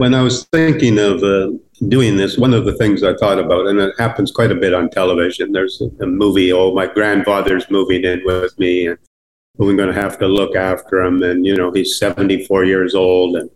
When 0.00 0.14
I 0.14 0.22
was 0.22 0.44
thinking 0.44 0.98
of 0.98 1.22
uh, 1.22 1.50
doing 1.88 2.16
this, 2.16 2.38
one 2.38 2.54
of 2.54 2.64
the 2.64 2.72
things 2.72 3.02
I 3.02 3.12
thought 3.16 3.38
about, 3.38 3.66
and 3.66 3.78
it 3.78 3.94
happens 3.98 4.30
quite 4.30 4.50
a 4.50 4.54
bit 4.54 4.72
on 4.72 4.88
television, 4.88 5.52
there's 5.52 5.82
a, 5.82 6.04
a 6.04 6.06
movie, 6.06 6.54
oh, 6.54 6.72
my 6.72 6.86
grandfather's 6.86 7.70
moving 7.70 8.04
in 8.04 8.22
with 8.24 8.58
me, 8.58 8.86
and 8.86 8.98
we're 9.58 9.76
going 9.76 9.94
to 9.94 10.00
have 10.00 10.18
to 10.20 10.26
look 10.26 10.56
after 10.56 11.02
him. 11.02 11.22
And, 11.22 11.44
you 11.44 11.54
know, 11.54 11.70
he's 11.70 11.98
74 11.98 12.64
years 12.64 12.94
old 12.94 13.36
and 13.36 13.50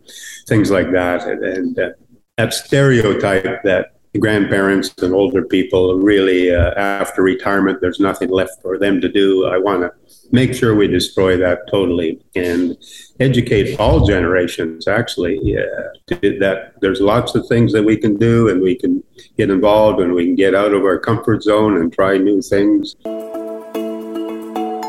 things 0.47 0.69
like 0.69 0.91
that. 0.91 1.23
And, 1.27 1.43
and 1.43 1.79
uh, 1.79 1.89
that 2.37 2.53
stereotype 2.53 3.63
that 3.63 3.95
grandparents 4.19 4.93
and 5.01 5.15
older 5.15 5.45
people 5.45 5.95
really, 5.95 6.53
uh, 6.53 6.75
after 6.75 7.23
retirement, 7.23 7.81
there's 7.81 7.99
nothing 7.99 8.29
left 8.29 8.61
for 8.61 8.77
them 8.77 9.01
to 9.01 9.09
do. 9.11 9.47
I 9.47 9.57
want 9.57 9.81
to 9.81 9.91
make 10.31 10.53
sure 10.53 10.75
we 10.75 10.87
destroy 10.87 11.37
that 11.37 11.67
totally 11.69 12.19
and 12.35 12.77
educate 13.19 13.79
all 13.79 14.05
generations 14.05 14.87
actually 14.87 15.57
uh, 15.57 15.63
that 16.07 16.73
there's 16.81 17.01
lots 17.01 17.35
of 17.35 17.47
things 17.47 17.71
that 17.73 17.83
we 17.83 17.95
can 17.97 18.17
do 18.17 18.49
and 18.49 18.61
we 18.61 18.75
can 18.75 19.03
get 19.37 19.49
involved 19.49 19.99
and 19.99 20.13
we 20.13 20.25
can 20.25 20.35
get 20.35 20.55
out 20.55 20.73
of 20.73 20.83
our 20.83 20.97
comfort 20.97 21.43
zone 21.43 21.77
and 21.77 21.93
try 21.93 22.17
new 22.17 22.41
things. 22.41 22.95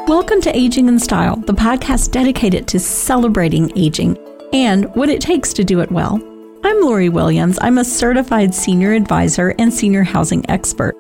Welcome 0.09 0.41
to 0.43 0.57
Aging 0.57 0.89
in 0.89 0.99
Style, 0.99 1.37
the 1.37 1.53
podcast 1.53 2.13
dedicated 2.13 2.69
to 2.69 2.79
celebrating 2.79 3.77
aging 3.77 4.17
and 4.53 4.95
what 4.95 5.09
it 5.09 5.21
takes 5.21 5.53
to 5.55 5.65
do 5.65 5.81
it 5.81 5.91
well. 5.91 6.21
I'm 6.65 6.81
Lori 6.81 7.09
Williams. 7.09 7.59
I'm 7.61 7.79
a 7.79 7.85
certified 7.85 8.55
senior 8.55 8.93
advisor 8.93 9.55
and 9.59 9.73
senior 9.73 10.03
housing 10.03 10.49
expert. 10.51 10.97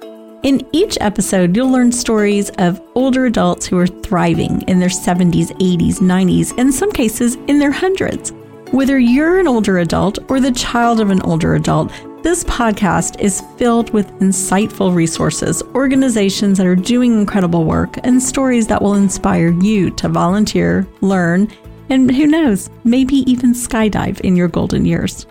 In 0.47 0.65
each 0.71 0.97
episode, 1.01 1.57
you'll 1.57 1.73
learn 1.73 1.91
stories 1.91 2.51
of 2.51 2.81
older 2.95 3.27
adults 3.27 3.67
who 3.67 3.77
are 3.79 3.87
thriving 3.89 4.63
in 4.69 4.79
their 4.79 4.89
70s, 4.89 5.51
80s, 5.59 5.97
90s, 5.97 6.51
and 6.51 6.61
in 6.61 6.73
some 6.73 6.93
cases 6.93 7.35
in 7.49 7.59
their 7.59 7.73
hundreds. 7.73 8.31
Whether 8.71 8.97
you're 8.97 9.41
an 9.41 9.49
older 9.49 9.81
adult 9.81 10.21
or 10.31 10.39
the 10.39 10.53
child 10.53 11.01
of 11.01 11.11
an 11.11 11.21
older 11.23 11.57
adult, 11.57 11.91
this 12.23 12.45
podcast 12.45 13.19
is 13.19 13.43
filled 13.59 13.93
with 13.93 14.07
insightful 14.21 14.95
resources, 14.95 15.65
organizations 15.75 16.59
that 16.59 16.67
are 16.69 16.77
doing 16.77 17.19
incredible 17.19 17.65
work, 17.65 17.99
and 18.05 18.23
stories 18.23 18.69
that 18.69 18.81
will 18.81 18.95
inspire 18.95 19.51
you 19.61 19.91
to 19.97 20.09
volunteer, 20.09 20.87
learn, 21.01 21.51
and 21.91 22.09
who 22.15 22.29
knows, 22.29 22.71
maybe 22.85 23.29
even 23.29 23.53
skydive 23.53 24.21
in 24.21 24.37
your 24.37 24.47
golden 24.47 24.87
years. 24.87 25.27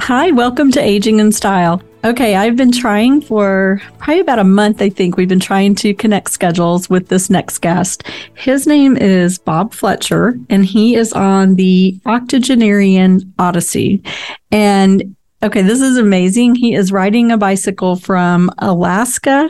Hi, 0.00 0.30
welcome 0.30 0.70
to 0.72 0.80
Aging 0.82 1.20
in 1.20 1.32
Style. 1.32 1.80
Okay, 2.04 2.34
I've 2.34 2.56
been 2.56 2.72
trying 2.72 3.20
for 3.20 3.80
probably 3.98 4.18
about 4.18 4.40
a 4.40 4.44
month, 4.44 4.82
I 4.82 4.88
think. 4.88 5.16
We've 5.16 5.28
been 5.28 5.38
trying 5.38 5.76
to 5.76 5.94
connect 5.94 6.32
schedules 6.32 6.90
with 6.90 7.06
this 7.06 7.30
next 7.30 7.58
guest. 7.58 8.02
His 8.34 8.66
name 8.66 8.96
is 8.96 9.38
Bob 9.38 9.72
Fletcher, 9.72 10.36
and 10.50 10.64
he 10.64 10.96
is 10.96 11.12
on 11.12 11.54
the 11.54 12.00
Octogenarian 12.04 13.32
Odyssey. 13.38 14.02
And 14.50 15.14
okay, 15.44 15.62
this 15.62 15.80
is 15.80 15.96
amazing. 15.96 16.56
He 16.56 16.74
is 16.74 16.90
riding 16.90 17.30
a 17.30 17.38
bicycle 17.38 17.94
from 17.94 18.50
Alaska 18.58 19.48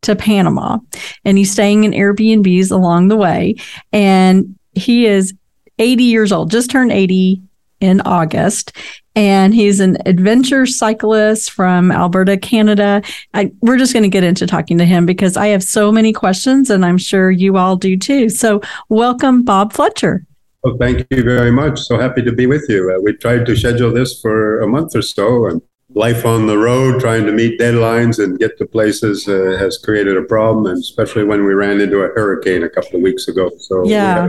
to 0.00 0.16
Panama, 0.16 0.78
and 1.26 1.36
he's 1.36 1.52
staying 1.52 1.84
in 1.84 1.92
Airbnbs 1.92 2.70
along 2.70 3.08
the 3.08 3.16
way. 3.18 3.56
And 3.92 4.58
he 4.72 5.04
is 5.04 5.34
80 5.78 6.04
years 6.04 6.32
old, 6.32 6.50
just 6.50 6.70
turned 6.70 6.92
80 6.92 7.42
in 7.80 8.00
August 8.02 8.74
and 9.16 9.54
he's 9.54 9.80
an 9.80 9.96
adventure 10.06 10.66
cyclist 10.66 11.50
from 11.50 11.90
Alberta, 11.90 12.36
Canada. 12.36 13.02
I, 13.34 13.52
we're 13.60 13.78
just 13.78 13.92
going 13.92 14.04
to 14.04 14.08
get 14.08 14.24
into 14.24 14.46
talking 14.46 14.78
to 14.78 14.84
him 14.84 15.06
because 15.06 15.36
I 15.36 15.48
have 15.48 15.62
so 15.62 15.90
many 15.90 16.12
questions, 16.12 16.70
and 16.70 16.84
I'm 16.84 16.98
sure 16.98 17.30
you 17.30 17.56
all 17.56 17.76
do 17.76 17.96
too. 17.96 18.28
So, 18.28 18.60
welcome, 18.88 19.42
Bob 19.42 19.72
Fletcher. 19.72 20.24
Well, 20.62 20.76
thank 20.78 21.06
you 21.10 21.22
very 21.22 21.50
much. 21.50 21.80
So 21.80 21.98
happy 21.98 22.22
to 22.22 22.32
be 22.32 22.46
with 22.46 22.66
you. 22.68 22.94
Uh, 22.94 23.00
we 23.00 23.14
tried 23.14 23.46
to 23.46 23.56
schedule 23.56 23.92
this 23.92 24.20
for 24.20 24.60
a 24.60 24.68
month 24.68 24.94
or 24.94 25.02
so, 25.02 25.46
and 25.46 25.62
life 25.94 26.24
on 26.24 26.46
the 26.46 26.58
road, 26.58 27.00
trying 27.00 27.26
to 27.26 27.32
meet 27.32 27.58
deadlines 27.58 28.22
and 28.22 28.38
get 28.38 28.58
to 28.58 28.66
places, 28.66 29.26
uh, 29.26 29.56
has 29.58 29.78
created 29.78 30.16
a 30.16 30.22
problem, 30.22 30.66
and 30.66 30.78
especially 30.78 31.24
when 31.24 31.44
we 31.44 31.54
ran 31.54 31.80
into 31.80 32.00
a 32.00 32.08
hurricane 32.08 32.62
a 32.62 32.68
couple 32.68 32.96
of 32.96 33.02
weeks 33.02 33.26
ago. 33.26 33.50
So 33.58 33.84
yeah. 33.84 34.28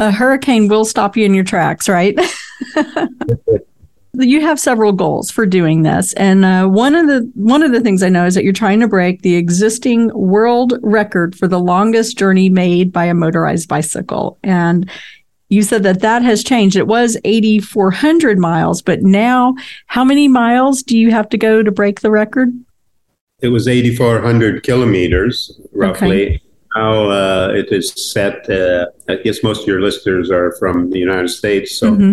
A 0.00 0.10
hurricane 0.10 0.66
will 0.66 0.84
stop 0.84 1.16
you 1.16 1.24
in 1.24 1.34
your 1.34 1.44
tracks, 1.44 1.88
right? 1.88 2.18
you 4.18 4.40
have 4.40 4.60
several 4.60 4.92
goals 4.92 5.30
for 5.30 5.46
doing 5.46 5.82
this. 5.82 6.12
And 6.14 6.44
uh, 6.44 6.66
one 6.68 6.94
of 6.94 7.06
the 7.06 7.30
one 7.34 7.62
of 7.62 7.72
the 7.72 7.80
things 7.80 8.02
i 8.02 8.08
know 8.08 8.26
is 8.26 8.34
that 8.34 8.44
you're 8.44 8.52
trying 8.52 8.80
to 8.80 8.88
break 8.88 9.22
the 9.22 9.36
existing 9.36 10.10
world 10.14 10.74
record 10.82 11.36
for 11.36 11.48
the 11.48 11.58
longest 11.58 12.18
journey 12.18 12.48
made 12.48 12.92
by 12.92 13.04
a 13.04 13.14
motorized 13.14 13.68
bicycle. 13.68 14.38
And 14.42 14.90
you 15.48 15.62
said 15.62 15.82
that 15.82 16.00
that 16.00 16.22
has 16.22 16.42
changed. 16.42 16.76
It 16.76 16.86
was 16.86 17.16
8400 17.24 18.38
miles 18.38 18.82
but 18.82 19.02
now 19.02 19.54
how 19.86 20.04
many 20.04 20.28
miles 20.28 20.82
do 20.82 20.96
you 20.96 21.10
have 21.10 21.28
to 21.30 21.38
go 21.38 21.62
to 21.62 21.70
break 21.70 22.00
the 22.00 22.10
record? 22.10 22.50
It 23.40 23.48
was 23.48 23.68
8400 23.68 24.62
kilometers 24.62 25.60
roughly. 25.72 26.26
Okay. 26.26 26.40
now 26.76 27.10
uh, 27.10 27.48
it 27.54 27.70
is 27.70 27.92
set 28.12 28.48
uh, 28.50 28.86
i 29.08 29.14
guess 29.16 29.44
most 29.44 29.62
of 29.62 29.68
your 29.68 29.80
listeners 29.80 30.30
are 30.30 30.50
from 30.58 30.90
the 30.90 30.98
united 30.98 31.28
states 31.28 31.78
so 31.78 31.92
mm-hmm 31.92 32.12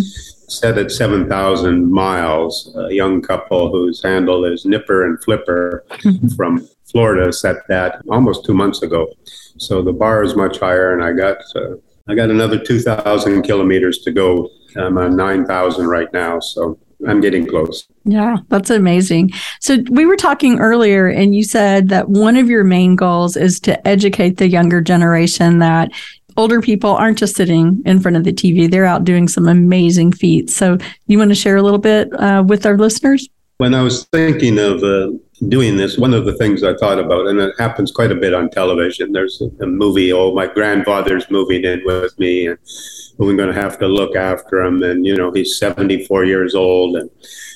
set 0.52 0.78
at 0.78 0.92
7,000 0.92 1.92
miles. 1.92 2.76
A 2.76 2.94
young 2.94 3.22
couple 3.22 3.72
whose 3.72 4.04
handle 4.04 4.46
is 4.46 4.66
Nipper 4.66 5.06
and 5.06 5.22
Flipper 5.24 5.86
from 6.36 6.68
Florida 6.86 7.32
set 7.32 7.68
that 7.70 8.02
almost 8.10 8.46
two 8.46 8.54
months 8.54 8.82
ago. 8.82 9.08
So 9.58 9.82
the 9.82 9.94
bar 9.94 10.24
is 10.24 10.36
much 10.36 10.60
higher, 10.60 10.94
and 10.94 11.04
I 11.04 11.14
got 11.14 11.38
uh, 11.56 11.76
I 12.08 12.16
got 12.16 12.30
another 12.30 12.60
2,000 12.60 13.44
kilometers 13.44 14.00
to 14.00 14.12
go. 14.12 14.50
I'm 14.76 14.98
on 14.98 15.16
9,000 15.16 15.88
right 15.88 16.12
now, 16.12 16.40
so 16.40 16.78
I'm 17.08 17.22
getting 17.22 17.46
close. 17.46 17.88
Yeah, 18.04 18.38
that's 18.50 18.70
amazing. 18.70 19.32
So 19.60 19.78
we 19.90 20.06
were 20.06 20.16
talking 20.16 20.60
earlier, 20.60 21.08
and 21.08 21.36
you 21.36 21.44
said 21.44 21.90
that 21.90 22.10
one 22.10 22.36
of 22.36 22.50
your 22.50 22.64
main 22.64 22.96
goals 22.96 23.38
is 23.38 23.60
to 23.62 23.88
educate 23.88 24.38
the 24.38 24.48
younger 24.48 24.82
generation 24.82 25.60
that 25.60 25.92
older 26.38 26.62
people 26.62 26.92
aren't 26.92 27.18
just 27.18 27.36
sitting 27.36 27.82
in 27.86 28.00
front 28.00 28.18
of 28.18 28.24
the 28.24 28.34
TV, 28.34 28.70
they're 28.70 28.86
out 28.86 29.04
doing 29.04 29.28
some 29.28 29.48
amazing 29.48 30.12
feats. 30.12 30.56
So, 30.56 30.78
you 31.08 31.18
want 31.18 31.32
to 31.32 31.36
share 31.36 31.58
a 31.58 31.62
little 31.62 31.80
bit 31.80 32.12
uh, 32.20 32.44
with 32.46 32.66
our 32.66 32.78
listeners? 32.78 33.28
When 33.58 33.74
I 33.74 33.84
was 33.84 34.06
thinking 34.06 34.58
of 34.58 34.84
uh, 34.84 35.12
doing 35.48 35.78
this, 35.78 35.98
one 35.98 36.14
of 36.14 36.26
the 36.26 36.36
things 36.36 36.64
I 36.64 36.76
thought 36.76 37.00
about, 37.00 37.28
and 37.28 37.40
it 37.40 37.54
happens 37.60 37.92
quite 37.92 38.12
a 38.12 38.16
bit 38.16 38.34
on 38.34 38.50
television, 38.50 39.12
there's 39.12 39.42
a, 39.42 39.64
a 39.64 39.68
movie, 39.68 40.12
oh, 40.14 40.34
my 40.34 40.48
grandfather's 40.48 41.30
moving 41.30 41.64
in 41.64 41.82
with 41.86 42.18
me, 42.18 42.48
and 42.48 42.58
we're 43.18 43.36
going 43.36 43.54
to 43.54 43.62
have 43.62 43.78
to 43.80 43.88
look 43.88 44.16
after 44.16 44.62
him. 44.62 44.82
And, 44.84 45.06
you 45.06 45.16
know, 45.16 45.32
he's 45.32 45.58
74 45.58 46.26
years 46.26 46.56
old, 46.56 46.96
and 46.96 47.10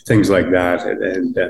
things 0.07 0.29
like 0.29 0.51
that. 0.51 0.85
And, 0.85 1.03
and 1.03 1.37
uh, 1.37 1.49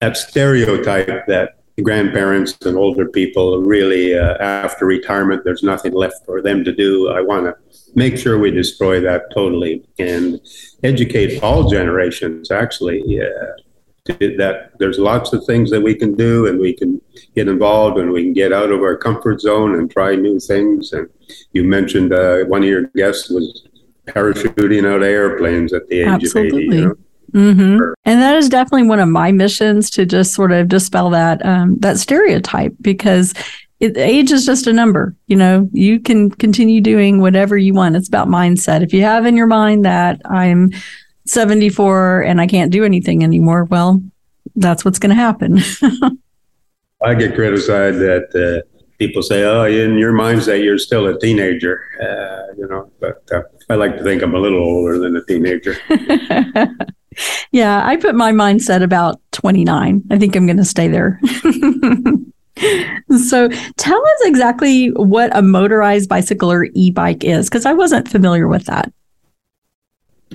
that 0.00 0.16
stereotype 0.16 1.26
that 1.26 1.63
grandparents 1.82 2.56
and 2.64 2.76
older 2.76 3.08
people 3.08 3.60
really 3.60 4.16
uh, 4.16 4.36
after 4.38 4.86
retirement 4.86 5.42
there's 5.44 5.64
nothing 5.64 5.92
left 5.92 6.24
for 6.24 6.40
them 6.40 6.62
to 6.62 6.72
do 6.72 7.10
i 7.10 7.20
want 7.20 7.44
to 7.44 7.54
make 7.96 8.16
sure 8.16 8.38
we 8.38 8.50
destroy 8.50 9.00
that 9.00 9.22
totally 9.34 9.84
and 9.98 10.40
educate 10.84 11.42
all 11.42 11.68
generations 11.68 12.50
actually 12.50 13.20
uh, 13.20 13.26
that 14.06 14.70
there's 14.78 14.98
lots 14.98 15.32
of 15.32 15.44
things 15.46 15.70
that 15.70 15.80
we 15.80 15.94
can 15.94 16.14
do 16.14 16.46
and 16.46 16.60
we 16.60 16.74
can 16.74 17.00
get 17.34 17.48
involved 17.48 17.98
and 17.98 18.12
we 18.12 18.22
can 18.22 18.34
get 18.34 18.52
out 18.52 18.70
of 18.70 18.80
our 18.80 18.96
comfort 18.96 19.40
zone 19.40 19.74
and 19.74 19.90
try 19.90 20.14
new 20.14 20.38
things 20.38 20.92
and 20.92 21.08
you 21.52 21.64
mentioned 21.64 22.12
uh, 22.12 22.44
one 22.44 22.62
of 22.62 22.68
your 22.68 22.84
guests 22.94 23.30
was 23.30 23.66
parachuting 24.06 24.86
out 24.86 25.02
of 25.02 25.08
airplanes 25.08 25.72
at 25.72 25.88
the 25.88 26.00
age 26.00 26.06
Absolutely. 26.06 26.66
of 26.66 26.72
80 26.72 26.76
you 26.76 26.86
know? 26.88 26.96
Mm-hmm. 27.34 27.92
And 28.04 28.22
that 28.22 28.36
is 28.36 28.48
definitely 28.48 28.86
one 28.86 29.00
of 29.00 29.08
my 29.08 29.32
missions 29.32 29.90
to 29.90 30.06
just 30.06 30.34
sort 30.34 30.52
of 30.52 30.68
dispel 30.68 31.10
that 31.10 31.44
um, 31.44 31.76
that 31.80 31.98
stereotype 31.98 32.74
because 32.80 33.34
it, 33.80 33.96
age 33.96 34.30
is 34.30 34.46
just 34.46 34.66
a 34.66 34.72
number. 34.72 35.16
You 35.26 35.36
know, 35.36 35.68
you 35.72 35.98
can 35.98 36.30
continue 36.30 36.80
doing 36.80 37.20
whatever 37.20 37.56
you 37.56 37.74
want. 37.74 37.96
It's 37.96 38.08
about 38.08 38.28
mindset. 38.28 38.82
If 38.82 38.92
you 38.92 39.02
have 39.02 39.26
in 39.26 39.36
your 39.36 39.48
mind 39.48 39.84
that 39.84 40.20
I'm 40.24 40.70
74 41.26 42.22
and 42.22 42.40
I 42.40 42.46
can't 42.46 42.70
do 42.70 42.84
anything 42.84 43.24
anymore, 43.24 43.64
well, 43.64 44.00
that's 44.56 44.84
what's 44.84 44.98
going 44.98 45.10
to 45.10 45.16
happen. 45.16 45.58
I 47.04 47.14
get 47.14 47.34
criticized 47.34 47.98
that 47.98 48.34
uh, 48.34 48.66
people 48.98 49.22
say, 49.22 49.42
"Oh, 49.42 49.64
in 49.64 49.98
your 49.98 50.12
mindset, 50.12 50.62
you're 50.62 50.78
still 50.78 51.06
a 51.06 51.18
teenager," 51.18 51.82
uh, 52.00 52.54
you 52.56 52.66
know. 52.66 52.90
But 53.00 53.22
uh, 53.32 53.42
I 53.70 53.74
like 53.74 53.96
to 53.96 54.02
think 54.02 54.22
I'm 54.22 54.34
a 54.34 54.38
little 54.38 54.60
older 54.60 54.98
than 54.98 55.16
a 55.16 55.24
teenager. 55.24 55.76
yeah, 57.52 57.86
I 57.86 57.96
put 57.96 58.14
my 58.14 58.32
mindset 58.32 58.82
about 58.82 59.20
29. 59.32 60.02
I 60.10 60.18
think 60.18 60.36
I'm 60.36 60.46
going 60.46 60.58
to 60.58 60.64
stay 60.64 60.88
there. 60.88 61.20
so 63.18 63.48
tell 63.76 64.06
us 64.06 64.20
exactly 64.24 64.88
what 64.88 65.34
a 65.36 65.42
motorized 65.42 66.08
bicycle 66.08 66.52
or 66.52 66.68
e-bike 66.74 67.24
is 67.24 67.48
because 67.48 67.66
I 67.66 67.72
wasn't 67.72 68.08
familiar 68.08 68.48
with 68.48 68.66
that. 68.66 68.92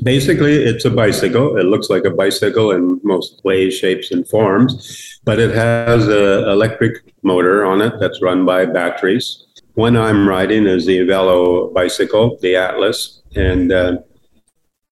Basically, 0.04 0.54
it's 0.54 0.86
a 0.86 0.90
bicycle. 0.90 1.58
It 1.58 1.66
looks 1.66 1.90
like 1.90 2.06
a 2.06 2.10
bicycle 2.10 2.72
in 2.72 3.02
most 3.04 3.42
ways, 3.44 3.78
shapes, 3.78 4.12
and 4.12 4.28
forms, 4.28 5.20
but 5.26 5.40
it 5.40 5.54
has 5.54 6.08
an 6.08 6.48
electric 6.50 7.14
motor 7.22 7.66
on 7.66 7.82
it 7.82 7.94
that's 8.00 8.22
run 8.22 8.46
by 8.46 8.66
batteries. 8.66 9.46
One 9.80 9.96
I'm 9.96 10.28
riding 10.28 10.68
is 10.68 10.86
the 10.86 11.00
Evelo 11.00 11.74
bicycle, 11.74 12.38
the 12.42 12.58
Atlas, 12.58 13.22
and 13.38 13.72
uh, 13.72 14.00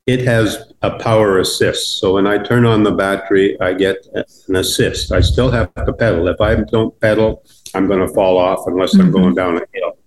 it 0.06 0.22
has 0.22 0.72
a 0.82 0.98
power 0.98 1.40
assist. 1.40 2.00
So 2.00 2.14
when 2.14 2.26
I 2.26 2.38
turn 2.38 2.66
on 2.66 2.84
the 2.84 2.94
battery, 2.94 3.60
I 3.60 3.74
get 3.74 3.98
an 4.16 4.56
assist. 4.56 5.12
I 5.12 5.20
still 5.20 5.52
have 5.52 5.74
to 5.76 5.92
pedal. 5.92 6.30
If 6.30 6.40
I 6.40 6.56
don't 6.56 6.98
pedal, 7.02 7.44
I'm 7.76 7.88
going 7.88 8.00
to 8.00 8.08
fall 8.14 8.38
off 8.38 8.66
unless 8.66 8.94
mm-hmm. 8.96 9.08
I'm 9.08 9.12
going 9.12 9.36
down 9.36 9.58
a 9.58 9.66
hill. 9.74 9.98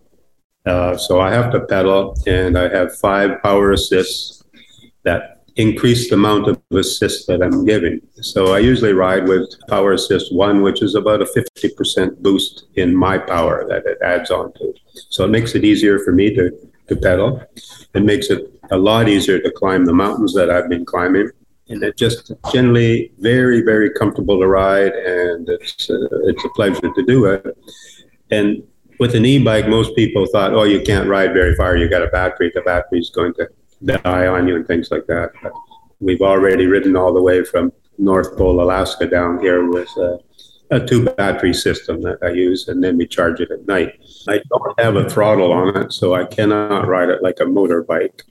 Uh, 0.64 0.96
so 0.96 1.20
I 1.20 1.30
have 1.30 1.52
to 1.52 1.60
pedal, 1.60 2.16
and 2.26 2.56
I 2.56 2.74
have 2.74 2.96
five 2.96 3.42
power 3.42 3.72
assists 3.72 4.42
that 5.02 5.39
increase 5.56 6.08
the 6.08 6.14
amount 6.14 6.48
of 6.48 6.60
assist 6.72 7.26
that 7.26 7.42
I'm 7.42 7.64
giving. 7.64 8.00
So 8.20 8.54
I 8.54 8.58
usually 8.58 8.92
ride 8.92 9.28
with 9.28 9.48
power 9.68 9.92
assist 9.92 10.34
one, 10.34 10.62
which 10.62 10.82
is 10.82 10.94
about 10.94 11.22
a 11.22 11.24
50% 11.24 12.18
boost 12.18 12.64
in 12.74 12.94
my 12.94 13.18
power 13.18 13.66
that 13.68 13.86
it 13.86 13.98
adds 14.02 14.30
on 14.30 14.52
to. 14.54 14.74
So 15.08 15.24
it 15.24 15.28
makes 15.28 15.54
it 15.54 15.64
easier 15.64 15.98
for 15.98 16.12
me 16.12 16.34
to, 16.34 16.50
to 16.88 16.96
pedal. 16.96 17.42
It 17.94 18.04
makes 18.04 18.30
it 18.30 18.52
a 18.70 18.78
lot 18.78 19.08
easier 19.08 19.40
to 19.40 19.50
climb 19.50 19.84
the 19.84 19.92
mountains 19.92 20.34
that 20.34 20.50
I've 20.50 20.68
been 20.68 20.84
climbing. 20.84 21.30
And 21.68 21.82
it's 21.84 21.98
just 21.98 22.32
generally 22.52 23.12
very, 23.18 23.62
very 23.62 23.90
comfortable 23.90 24.40
to 24.40 24.48
ride, 24.48 24.92
and 24.92 25.48
it's 25.48 25.88
uh, 25.88 26.08
it's 26.24 26.44
a 26.44 26.48
pleasure 26.48 26.80
to 26.80 27.02
do 27.06 27.26
it. 27.26 27.56
And 28.32 28.64
with 28.98 29.14
an 29.14 29.24
e-bike, 29.24 29.68
most 29.68 29.94
people 29.94 30.26
thought, 30.26 30.52
"Oh, 30.52 30.64
you 30.64 30.80
can't 30.80 31.08
ride 31.08 31.32
very 31.32 31.54
far. 31.54 31.76
You 31.76 31.88
got 31.88 32.02
a 32.02 32.08
battery. 32.08 32.50
The 32.52 32.62
battery's 32.62 33.10
going 33.10 33.34
to 33.34 33.48
die 33.84 34.26
on 34.26 34.48
you 34.48 34.56
and 34.56 34.66
things 34.66 34.90
like 34.90 35.06
that." 35.06 35.32
But 35.42 35.52
we've 36.00 36.22
already 36.22 36.66
ridden 36.66 36.96
all 36.96 37.12
the 37.12 37.22
way 37.22 37.44
from 37.44 37.72
North 37.98 38.36
Pole, 38.36 38.62
Alaska, 38.62 39.06
down 39.06 39.40
here 39.40 39.68
with 39.68 39.88
uh, 39.98 40.16
a 40.70 40.84
two 40.84 41.04
battery 41.04 41.52
system 41.52 42.00
that 42.02 42.18
I 42.22 42.30
use, 42.30 42.68
and 42.68 42.82
then 42.82 42.96
we 42.96 43.06
charge 43.06 43.40
it 43.40 43.50
at 43.50 43.66
night. 43.66 44.00
I 44.28 44.40
don't 44.48 44.80
have 44.80 44.96
a 44.96 45.08
throttle 45.08 45.52
on 45.52 45.76
it, 45.76 45.92
so 45.92 46.14
I 46.14 46.24
cannot 46.24 46.86
ride 46.86 47.08
it 47.08 47.22
like 47.22 47.40
a 47.40 47.44
motorbike. 47.44 48.22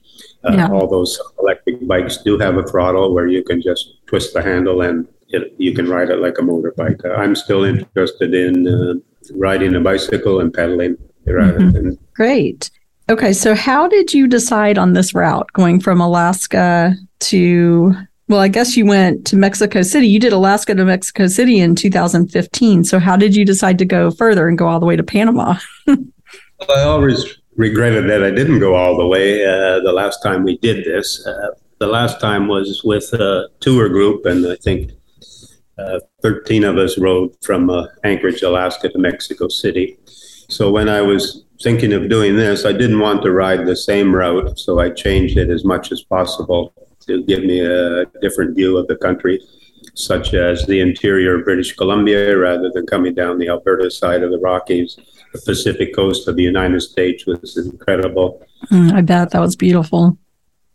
Uh, 0.44 0.52
yeah. 0.54 0.68
All 0.70 0.86
those 0.86 1.20
electric 1.38 1.86
bikes 1.86 2.18
do 2.18 2.38
have 2.38 2.56
a 2.56 2.62
throttle 2.62 3.12
where 3.12 3.26
you 3.26 3.42
can 3.42 3.60
just 3.60 3.94
twist 4.06 4.32
the 4.32 4.42
handle 4.42 4.80
and 4.80 5.06
it, 5.28 5.54
you 5.58 5.74
can 5.74 5.88
ride 5.88 6.10
it 6.10 6.18
like 6.20 6.38
a 6.38 6.42
motorbike. 6.42 7.04
Uh, 7.04 7.14
I'm 7.14 7.34
still 7.34 7.64
interested 7.64 8.34
in 8.34 8.66
uh, 8.66 8.94
riding 9.34 9.74
a 9.74 9.80
bicycle 9.80 10.40
and 10.40 10.52
pedaling 10.52 10.96
mm-hmm. 11.26 11.70
than. 11.70 11.98
Great. 12.14 12.70
Okay, 13.10 13.32
so 13.32 13.56
how 13.56 13.88
did 13.88 14.14
you 14.14 14.28
decide 14.28 14.78
on 14.78 14.92
this 14.92 15.12
route 15.14 15.52
going 15.52 15.80
from 15.80 16.00
Alaska 16.00 16.94
to? 17.18 17.92
Well, 18.28 18.38
I 18.38 18.46
guess 18.46 18.76
you 18.76 18.86
went 18.86 19.26
to 19.26 19.36
Mexico 19.36 19.82
City. 19.82 20.06
You 20.06 20.20
did 20.20 20.32
Alaska 20.32 20.76
to 20.76 20.84
Mexico 20.84 21.26
City 21.26 21.58
in 21.58 21.74
2015. 21.74 22.84
So 22.84 23.00
how 23.00 23.16
did 23.16 23.34
you 23.34 23.44
decide 23.44 23.78
to 23.78 23.84
go 23.84 24.12
further 24.12 24.46
and 24.46 24.56
go 24.56 24.68
all 24.68 24.78
the 24.78 24.86
way 24.86 24.94
to 24.94 25.02
Panama? 25.02 25.56
I 25.88 26.82
always 26.82 27.40
regretted 27.56 28.08
that 28.08 28.22
I 28.22 28.30
didn't 28.30 28.60
go 28.60 28.76
all 28.76 28.96
the 28.96 29.08
way 29.08 29.44
uh, 29.44 29.80
the 29.80 29.92
last 29.92 30.22
time 30.22 30.44
we 30.44 30.58
did 30.58 30.84
this. 30.84 31.26
Uh, 31.26 31.48
the 31.80 31.88
last 31.88 32.20
time 32.20 32.46
was 32.46 32.82
with 32.84 33.12
a 33.12 33.48
tour 33.58 33.88
group, 33.88 34.24
and 34.24 34.46
I 34.46 34.54
think 34.54 34.92
uh, 35.78 35.98
13 36.22 36.62
of 36.62 36.78
us 36.78 36.96
rode 36.96 37.34
from 37.42 37.70
uh, 37.70 37.86
Anchorage, 38.04 38.42
Alaska 38.42 38.88
to 38.88 38.98
Mexico 38.98 39.48
City. 39.48 39.98
So 40.48 40.70
when 40.70 40.88
I 40.88 41.00
was 41.00 41.44
thinking 41.62 41.92
of 41.92 42.08
doing 42.08 42.36
this, 42.36 42.64
I 42.64 42.72
didn't 42.72 43.00
want 43.00 43.22
to 43.22 43.32
ride 43.32 43.66
the 43.66 43.76
same 43.76 44.14
route, 44.14 44.58
so 44.58 44.78
I 44.78 44.90
changed 44.90 45.36
it 45.36 45.50
as 45.50 45.64
much 45.64 45.92
as 45.92 46.02
possible 46.02 46.72
to 47.06 47.22
give 47.24 47.44
me 47.44 47.60
a 47.60 48.06
different 48.20 48.56
view 48.56 48.76
of 48.76 48.86
the 48.86 48.96
country, 48.96 49.40
such 49.94 50.34
as 50.34 50.66
the 50.66 50.80
interior 50.80 51.38
of 51.38 51.44
British 51.44 51.74
Columbia 51.74 52.36
rather 52.36 52.70
than 52.70 52.86
coming 52.86 53.14
down 53.14 53.38
the 53.38 53.48
Alberta 53.48 53.90
side 53.90 54.22
of 54.22 54.30
the 54.30 54.38
Rockies 54.38 54.98
the 55.32 55.40
Pacific 55.40 55.94
coast 55.94 56.28
of 56.28 56.36
the 56.36 56.42
United 56.42 56.80
States 56.80 57.26
was 57.26 57.56
incredible. 57.56 58.44
Mm, 58.70 58.92
I 58.92 59.00
bet 59.00 59.30
that 59.30 59.40
was 59.40 59.56
beautiful. 59.56 60.18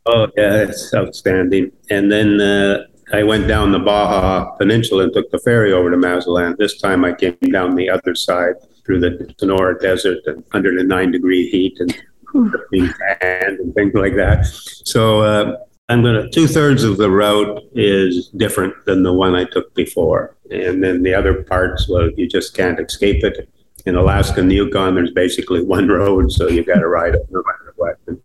Oh 0.06 0.28
yeah, 0.38 0.64
it's 0.64 0.94
outstanding. 0.94 1.72
And 1.90 2.12
then 2.12 2.40
uh, 2.40 2.84
I 3.12 3.24
went 3.24 3.48
down 3.48 3.72
the 3.72 3.80
Baja 3.80 4.52
Peninsula 4.58 5.06
and 5.06 5.14
took 5.14 5.30
the 5.32 5.40
ferry 5.40 5.74
over 5.74 5.90
to 5.92 5.98
Mazatlan. 5.98 6.56
This 6.58 6.80
time 6.80 7.04
I 7.04 7.14
came 7.14 7.36
down 7.52 7.76
the 7.76 7.90
other 7.90 8.16
side 8.16 8.56
through 8.86 9.00
the 9.00 9.34
Sonora 9.40 9.80
Desert 9.80 10.20
the 10.26 10.84
nine 10.86 11.12
degree 11.12 11.50
heat 11.50 11.78
and 11.80 11.92
sand 11.92 13.60
and 13.60 13.74
things 13.74 13.94
like 13.94 14.16
that. 14.16 14.46
So 14.46 15.22
uh, 15.22 15.58
I'm 15.90 16.04
gonna 16.04 16.30
two 16.30 16.48
thirds 16.48 16.84
of 16.84 16.98
the 16.98 17.10
route 17.10 17.62
is 17.74 18.30
different 18.30 18.74
than 18.86 19.04
the 19.04 19.14
one 19.14 19.36
I 19.36 19.46
took 19.46 19.74
before, 19.76 20.36
and 20.52 20.84
then 20.84 21.04
the 21.04 21.14
other 21.14 21.44
parts, 21.44 21.88
well, 21.90 22.10
you 22.12 22.28
just 22.28 22.56
can't 22.56 22.80
escape 22.80 23.24
it 23.24 23.50
in 23.86 23.96
Alaska 23.96 24.42
and 24.42 24.50
the 24.50 24.56
Yukon, 24.56 24.96
there's 24.96 25.12
basically 25.12 25.62
one 25.66 25.88
road, 25.88 26.32
so 26.32 26.48
you've 26.48 26.66
got 26.66 26.80
to 26.80 26.88
ride 26.88 27.16
it 27.16 27.26
no 27.30 27.44
matter 27.46 27.74
what. 27.76 27.98
And, 28.08 28.22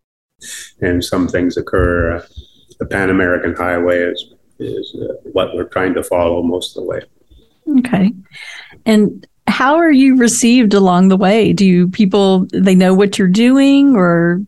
and 0.80 1.04
some 1.04 1.28
things 1.28 1.56
occur. 1.56 2.24
The 2.78 2.86
Pan 2.86 3.10
American 3.10 3.54
Highway 3.54 3.98
is 3.98 4.34
is 4.58 4.94
uh, 5.00 5.14
what 5.32 5.54
we're 5.54 5.64
trying 5.64 5.94
to 5.94 6.02
follow 6.02 6.42
most 6.42 6.76
of 6.76 6.82
the 6.82 6.88
way. 6.88 7.00
Okay, 7.78 8.12
and 8.84 9.26
how 9.50 9.76
are 9.76 9.90
you 9.90 10.16
received 10.16 10.74
along 10.74 11.08
the 11.08 11.16
way? 11.16 11.52
Do 11.52 11.66
you 11.66 11.88
people 11.88 12.46
they 12.52 12.74
know 12.74 12.94
what 12.94 13.18
you're 13.18 13.28
doing, 13.28 13.96
or 13.96 14.40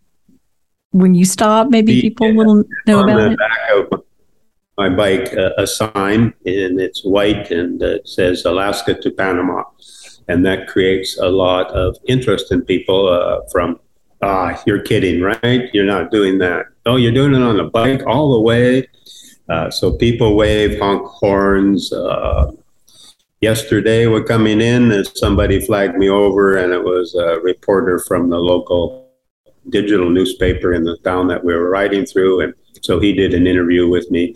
when 0.91 1.15
you 1.15 1.25
stop, 1.25 1.69
maybe 1.69 2.01
people 2.01 2.33
will 2.35 2.65
know 2.87 3.03
about 3.03 3.33
it? 3.33 3.39
Back 3.39 3.93
of 3.93 4.05
my 4.79 4.89
bike, 4.89 5.33
uh, 5.35 5.51
a 5.59 5.67
sign, 5.67 6.33
and 6.47 6.81
it's 6.81 7.05
white, 7.05 7.51
and 7.51 7.83
it 7.83 8.09
says 8.09 8.45
Alaska 8.45 8.95
to 8.95 9.11
Panama 9.11 9.65
and 10.29 10.45
that 10.47 10.69
creates 10.69 11.19
a 11.19 11.29
lot 11.29 11.71
of 11.71 11.97
interest 12.07 12.53
in 12.53 12.63
people 12.63 13.09
uh, 13.09 13.41
from 13.51 13.79
ah 14.23 14.61
you're 14.67 14.83
kidding 14.83 15.21
right 15.21 15.69
you're 15.73 15.85
not 15.85 16.11
doing 16.11 16.39
that 16.39 16.67
oh 16.87 16.97
you're 16.97 17.13
doing 17.13 17.35
it 17.35 17.43
on 17.43 17.59
a 17.61 17.69
bike 17.69 18.03
all 18.07 18.33
the 18.33 18.41
way 18.41 18.89
uh, 19.49 19.71
so 19.71 19.93
people 19.97 20.37
wave 20.37 20.79
honk 20.79 21.05
horns 21.07 21.93
uh, 21.93 22.51
yesterday 23.43 24.07
we're 24.07 24.25
coming 24.25 24.61
in 24.61 24.93
and 24.93 25.07
somebody 25.17 25.61
flagged 25.61 25.97
me 25.97 26.09
over 26.09 26.57
and 26.57 26.73
it 26.73 26.83
was 26.83 27.15
a 27.15 27.41
reporter 27.41 27.99
from 27.99 28.31
the 28.31 28.39
local 28.39 29.11
digital 29.69 30.09
newspaper 30.09 30.73
in 30.73 30.85
the 30.85 30.97
town 30.99 31.29
that 31.29 31.45
we 31.45 31.53
were 31.53 31.69
riding 31.69 32.07
through 32.07 32.41
and 32.41 32.55
so 32.81 32.99
he 32.99 33.13
did 33.13 33.35
an 33.35 33.47
interview 33.47 33.89
with 33.89 34.11
me 34.11 34.35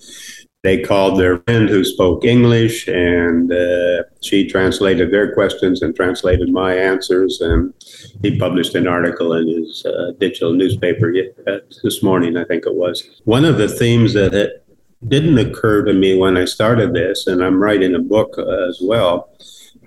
they 0.67 0.81
called 0.81 1.17
their 1.21 1.39
friend 1.43 1.69
who 1.69 1.85
spoke 1.85 2.25
English, 2.25 2.89
and 2.89 3.53
uh, 3.53 4.03
she 4.21 4.49
translated 4.49 5.13
their 5.13 5.33
questions 5.33 5.81
and 5.81 5.95
translated 5.95 6.49
my 6.49 6.75
answers. 6.75 7.41
And 7.41 7.73
he 8.21 8.37
published 8.37 8.75
an 8.75 8.89
article 8.89 9.33
in 9.35 9.47
his 9.47 9.87
uh, 9.87 10.11
digital 10.19 10.53
newspaper 10.55 11.15
uh, 11.47 11.59
this 11.85 12.03
morning, 12.03 12.37
I 12.37 12.43
think 12.43 12.67
it 12.67 12.75
was. 12.75 13.09
One 13.23 13.45
of 13.45 13.59
the 13.59 13.69
themes 13.69 14.13
that 14.15 14.35
it 14.35 14.66
didn't 15.09 15.39
occur 15.39 15.85
to 15.85 15.93
me 15.93 16.17
when 16.17 16.37
I 16.37 16.45
started 16.45 16.95
this, 16.95 17.27
and 17.27 17.43
I'm 17.45 17.63
writing 17.63 17.95
a 17.95 18.01
book 18.01 18.35
uh, 18.39 18.69
as 18.69 18.79
well. 18.83 19.31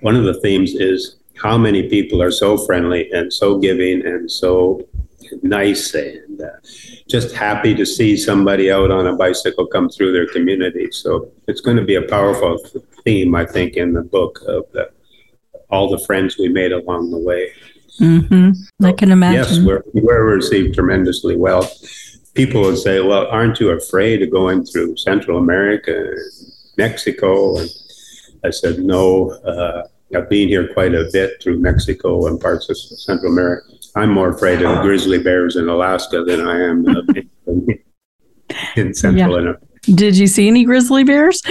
One 0.02 0.16
of 0.16 0.24
the 0.24 0.40
themes 0.40 0.76
is 0.76 1.18
how 1.42 1.58
many 1.58 1.90
people 1.90 2.22
are 2.22 2.32
so 2.32 2.58
friendly 2.58 3.10
and 3.12 3.32
so 3.32 3.58
giving 3.58 4.06
and 4.06 4.30
so 4.30 4.88
nice 5.42 5.94
and 5.94 6.42
uh, 6.42 6.46
just 7.08 7.36
happy 7.36 7.76
to 7.76 7.86
see 7.86 8.18
somebody 8.18 8.72
out 8.72 8.92
on 8.92 9.08
a 9.08 9.16
bicycle 9.16 9.66
come 9.68 9.90
through 9.90 10.12
their 10.12 10.28
community. 10.28 10.90
So 10.92 11.32
it's 11.48 11.62
going 11.62 11.78
to 11.78 11.84
be 11.84 11.96
a 11.96 12.02
powerful 12.02 12.58
theme, 13.04 13.36
I 13.36 13.46
think, 13.46 13.76
in 13.76 13.94
the 13.94 14.02
book 14.02 14.40
of 14.48 14.66
the, 14.72 14.92
all 15.70 15.90
the 15.90 16.04
friends 16.06 16.38
we 16.38 16.50
made 16.50 16.72
along 16.72 17.12
the 17.12 17.20
way. 17.20 17.52
Mm-hmm. 18.00 18.54
So, 18.82 18.88
I 18.88 18.94
can 18.94 19.12
imagine. 19.12 19.44
Yes, 19.44 19.60
we're, 19.60 19.84
we're 19.94 20.36
received 20.36 20.76
tremendously 20.76 21.36
well. 21.36 21.70
People 22.40 22.62
would 22.62 22.78
say, 22.78 23.02
"Well, 23.02 23.28
aren't 23.28 23.60
you 23.60 23.70
afraid 23.72 24.22
of 24.22 24.32
going 24.32 24.64
through 24.64 24.96
Central 24.96 25.38
America, 25.38 25.94
and 25.94 26.18
Mexico?" 26.78 27.58
And 27.58 27.70
I 28.46 28.50
said, 28.52 28.80
"No." 28.80 29.32
Uh, 29.52 29.84
I've 30.16 30.30
been 30.30 30.48
here 30.48 30.74
quite 30.74 30.96
a 30.96 31.10
bit 31.12 31.32
through 31.42 31.60
Mexico 31.60 32.28
and 32.28 32.40
parts 32.40 32.70
of 32.70 32.78
Central 32.78 33.32
America. 33.32 33.68
I'm 33.96 34.12
more 34.12 34.30
afraid 34.30 34.62
of 34.62 34.82
grizzly 34.82 35.22
bears 35.22 35.56
in 35.58 35.68
Alaska 35.68 36.24
than 36.24 36.48
I 36.48 36.58
am 36.62 36.86
in 38.76 38.94
Central 38.94 39.44
yeah. 39.44 39.54
Did 39.94 40.18
you 40.18 40.28
see 40.28 40.48
any 40.48 40.64
grizzly 40.64 41.04
bears? 41.04 41.42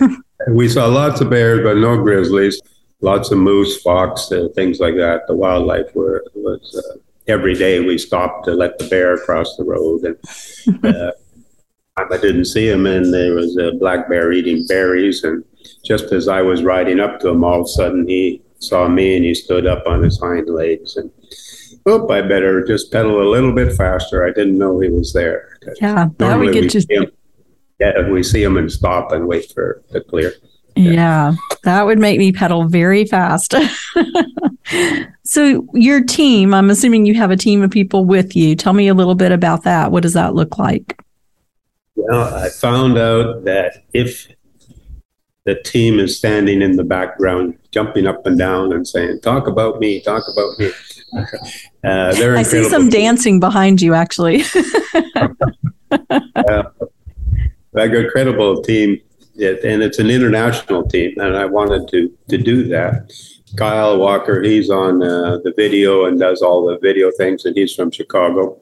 we 0.48 0.68
saw 0.68 0.86
lots 0.86 1.20
of 1.20 1.28
bears, 1.28 1.60
but 1.62 1.76
no 1.76 2.02
grizzlies. 2.02 2.58
Lots 3.02 3.30
of 3.30 3.38
moose, 3.38 3.80
fox, 3.82 4.32
uh, 4.32 4.48
things 4.54 4.80
like 4.80 4.96
that. 4.96 5.26
The 5.28 5.34
wildlife 5.34 5.94
were, 5.94 6.24
was 6.34 6.74
uh, 6.74 6.98
every 7.28 7.54
day 7.54 7.80
we 7.80 7.98
stopped 7.98 8.44
to 8.46 8.52
let 8.52 8.78
the 8.78 8.88
bear 8.88 9.18
cross 9.18 9.56
the 9.56 9.64
road, 9.64 10.04
and 10.04 10.84
uh, 10.84 11.12
I 11.96 12.16
didn't 12.16 12.46
see 12.46 12.68
him. 12.68 12.86
And 12.86 13.12
there 13.12 13.34
was 13.34 13.56
a 13.56 13.72
black 13.72 14.08
bear 14.08 14.32
eating 14.32 14.66
berries, 14.66 15.24
and 15.24 15.44
just 15.84 16.12
as 16.12 16.28
I 16.28 16.42
was 16.42 16.62
riding 16.62 17.00
up 17.00 17.20
to 17.20 17.28
him, 17.28 17.44
all 17.44 17.60
of 17.60 17.66
a 17.66 17.68
sudden 17.68 18.08
he 18.08 18.42
saw 18.58 18.88
me 18.88 19.16
and 19.16 19.24
he 19.24 19.34
stood 19.34 19.66
up 19.66 19.86
on 19.86 20.02
his 20.02 20.18
hind 20.18 20.48
legs 20.48 20.96
and 20.96 21.10
oh, 21.86 22.08
I 22.10 22.22
better 22.22 22.64
just 22.64 22.92
pedal 22.92 23.22
a 23.22 23.28
little 23.28 23.52
bit 23.52 23.74
faster. 23.74 24.26
I 24.26 24.32
didn't 24.32 24.58
know 24.58 24.78
he 24.80 24.88
was 24.88 25.12
there. 25.12 25.58
Yeah, 25.80 26.08
that 26.18 26.38
would 26.38 26.52
get 26.52 26.74
you. 26.74 26.82
Him, 26.88 27.10
yeah, 27.78 28.08
we 28.08 28.22
see 28.22 28.42
him 28.42 28.56
and 28.56 28.70
stop 28.70 29.12
and 29.12 29.26
wait 29.26 29.52
for 29.52 29.82
the 29.90 30.00
clear. 30.00 30.34
Yeah. 30.76 30.90
yeah, 30.92 31.34
that 31.64 31.86
would 31.86 31.98
make 31.98 32.18
me 32.18 32.32
pedal 32.32 32.68
very 32.68 33.04
fast. 33.04 33.54
so, 35.24 35.66
your 35.72 36.04
team, 36.04 36.54
I'm 36.54 36.70
assuming 36.70 37.06
you 37.06 37.14
have 37.14 37.30
a 37.30 37.36
team 37.36 37.62
of 37.62 37.70
people 37.70 38.04
with 38.04 38.36
you. 38.36 38.54
Tell 38.54 38.72
me 38.72 38.88
a 38.88 38.94
little 38.94 39.14
bit 39.14 39.32
about 39.32 39.64
that. 39.64 39.90
What 39.90 40.02
does 40.02 40.14
that 40.14 40.34
look 40.34 40.58
like? 40.58 41.00
Well, 41.96 42.34
I 42.34 42.48
found 42.48 42.96
out 42.96 43.44
that 43.44 43.84
if 43.92 44.28
the 45.44 45.54
team 45.62 45.98
is 45.98 46.16
standing 46.16 46.62
in 46.62 46.76
the 46.76 46.84
background, 46.84 47.58
jumping 47.72 48.06
up 48.06 48.26
and 48.26 48.38
down 48.38 48.72
and 48.72 48.86
saying, 48.86 49.20
"Talk 49.20 49.46
about 49.46 49.80
me, 49.80 50.00
talk 50.00 50.24
about 50.32 50.58
me." 50.58 50.70
Uh, 51.84 52.12
they're 52.16 52.36
I 52.36 52.42
see 52.42 52.64
some 52.64 52.90
dancing 52.90 53.40
behind 53.40 53.80
you, 53.80 53.94
actually. 53.94 54.42
uh, 55.90 56.64
a 57.74 57.88
good, 57.88 58.10
credible 58.10 58.60
team, 58.62 59.00
and 59.38 59.82
it's 59.82 59.98
an 59.98 60.10
international 60.10 60.82
team, 60.86 61.14
and 61.18 61.34
I 61.34 61.46
wanted 61.46 61.88
to 61.88 62.12
to 62.28 62.36
do 62.36 62.68
that. 62.68 63.10
Kyle 63.56 63.98
Walker, 63.98 64.42
he's 64.42 64.70
on 64.70 65.02
uh, 65.02 65.38
the 65.44 65.52
video 65.56 66.06
and 66.06 66.18
does 66.18 66.42
all 66.42 66.66
the 66.66 66.78
video 66.78 67.10
things, 67.16 67.44
and 67.44 67.56
he's 67.56 67.74
from 67.74 67.90
Chicago. 67.90 68.60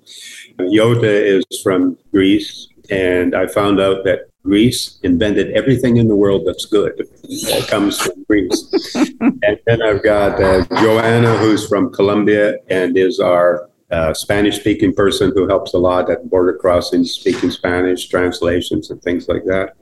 Yota 0.58 1.04
is 1.04 1.44
from 1.62 1.98
Greece, 2.12 2.68
and 2.90 3.34
I 3.34 3.46
found 3.46 3.80
out 3.80 4.04
that 4.04 4.30
Greece 4.42 4.98
invented 5.02 5.50
everything 5.52 5.96
in 5.96 6.06
the 6.06 6.14
world 6.14 6.44
that's 6.46 6.66
good 6.66 6.96
that 6.96 7.66
comes 7.68 7.98
from 7.98 8.24
Greece. 8.24 8.94
and 9.20 9.58
then 9.66 9.82
I've 9.82 10.02
got 10.02 10.40
uh, 10.40 10.64
Joanna, 10.80 11.36
who's 11.38 11.68
from 11.68 11.92
Colombia 11.92 12.56
and 12.68 12.96
is 12.96 13.18
our 13.18 13.68
uh, 13.90 14.14
Spanish 14.14 14.60
speaking 14.60 14.94
person 14.94 15.32
who 15.34 15.48
helps 15.48 15.74
a 15.74 15.78
lot 15.78 16.10
at 16.10 16.28
border 16.30 16.54
crossings, 16.54 17.12
speaking 17.12 17.50
Spanish, 17.50 18.08
translations, 18.08 18.90
and 18.90 19.02
things 19.02 19.28
like 19.28 19.44
that. 19.44 19.74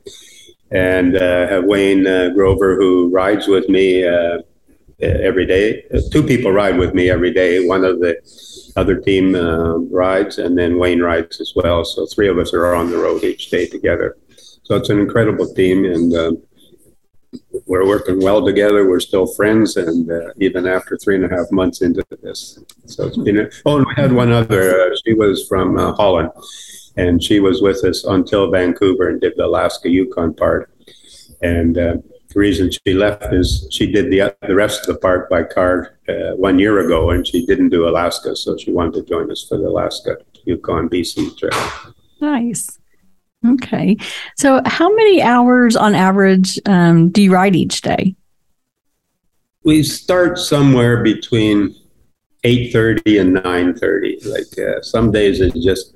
And 0.70 1.16
uh, 1.16 1.46
have 1.46 1.64
Wayne 1.64 2.06
uh, 2.06 2.30
Grover, 2.30 2.76
who 2.76 3.10
rides 3.10 3.46
with 3.46 3.68
me 3.68 4.06
uh, 4.06 4.38
every 5.00 5.46
day. 5.46 5.84
Two 6.12 6.22
people 6.22 6.52
ride 6.52 6.78
with 6.78 6.94
me 6.94 7.10
every 7.10 7.32
day. 7.32 7.66
One 7.66 7.84
of 7.84 8.00
the 8.00 8.16
other 8.76 8.96
team 8.96 9.34
uh, 9.34 9.78
rides, 9.78 10.38
and 10.38 10.56
then 10.58 10.78
Wayne 10.78 11.00
rides 11.00 11.40
as 11.40 11.52
well. 11.54 11.84
So 11.84 12.06
three 12.06 12.28
of 12.28 12.38
us 12.38 12.52
are 12.52 12.74
on 12.74 12.90
the 12.90 12.98
road 12.98 13.24
each 13.24 13.50
day 13.50 13.66
together. 13.66 14.16
So 14.64 14.76
it's 14.76 14.88
an 14.88 14.98
incredible 14.98 15.52
team, 15.54 15.84
and 15.84 16.14
uh, 16.14 16.32
we're 17.66 17.86
working 17.86 18.20
well 18.20 18.44
together. 18.44 18.88
We're 18.88 19.00
still 19.00 19.26
friends, 19.26 19.76
and 19.76 20.10
uh, 20.10 20.30
even 20.38 20.66
after 20.66 20.96
three 20.96 21.16
and 21.16 21.24
a 21.24 21.28
half 21.28 21.50
months 21.52 21.82
into 21.82 22.04
this, 22.22 22.58
so 22.86 23.06
it's 23.06 23.16
been. 23.16 23.38
A, 23.40 23.50
oh, 23.66 23.76
and 23.76 23.86
we 23.86 23.94
had 23.94 24.12
one 24.12 24.32
other. 24.32 24.80
Uh, 24.80 24.96
she 25.04 25.14
was 25.14 25.46
from 25.46 25.76
uh, 25.76 25.92
Holland, 25.92 26.30
and 26.96 27.22
she 27.22 27.40
was 27.40 27.60
with 27.60 27.84
us 27.84 28.04
until 28.04 28.50
Vancouver 28.50 29.08
and 29.08 29.20
did 29.20 29.34
the 29.36 29.44
Alaska 29.44 29.90
Yukon 29.90 30.34
part, 30.34 30.70
and 31.42 31.76
uh, 31.76 31.96
the 32.34 32.40
reason 32.40 32.70
she 32.70 32.94
left 32.94 33.32
is 33.32 33.66
she 33.70 33.90
did 33.90 34.10
the 34.10 34.36
the 34.46 34.54
rest 34.54 34.80
of 34.82 34.86
the 34.94 35.00
part 35.00 35.30
by 35.30 35.44
car 35.44 35.98
uh, 36.08 36.34
one 36.36 36.58
year 36.58 36.80
ago, 36.80 37.10
and 37.10 37.26
she 37.26 37.46
didn't 37.46 37.70
do 37.70 37.88
Alaska, 37.88 38.34
so 38.34 38.56
she 38.56 38.72
wanted 38.72 38.94
to 38.94 39.02
join 39.02 39.30
us 39.30 39.46
for 39.48 39.56
the 39.56 39.68
Alaska 39.68 40.16
Yukon 40.44 40.88
BC 40.88 41.38
trip. 41.38 41.54
Nice. 42.20 42.78
Okay, 43.46 43.96
so 44.36 44.60
how 44.66 44.92
many 44.94 45.22
hours 45.22 45.76
on 45.76 45.94
average 45.94 46.58
um, 46.66 47.10
do 47.10 47.22
you 47.22 47.32
ride 47.32 47.54
each 47.54 47.82
day? 47.82 48.16
We 49.62 49.82
start 49.82 50.38
somewhere 50.38 51.02
between 51.04 51.76
eight 52.42 52.72
thirty 52.72 53.18
and 53.18 53.34
nine 53.34 53.74
thirty. 53.74 54.18
Like 54.24 54.58
uh, 54.58 54.82
some 54.82 55.12
days 55.12 55.40
it's 55.40 55.64
just 55.64 55.94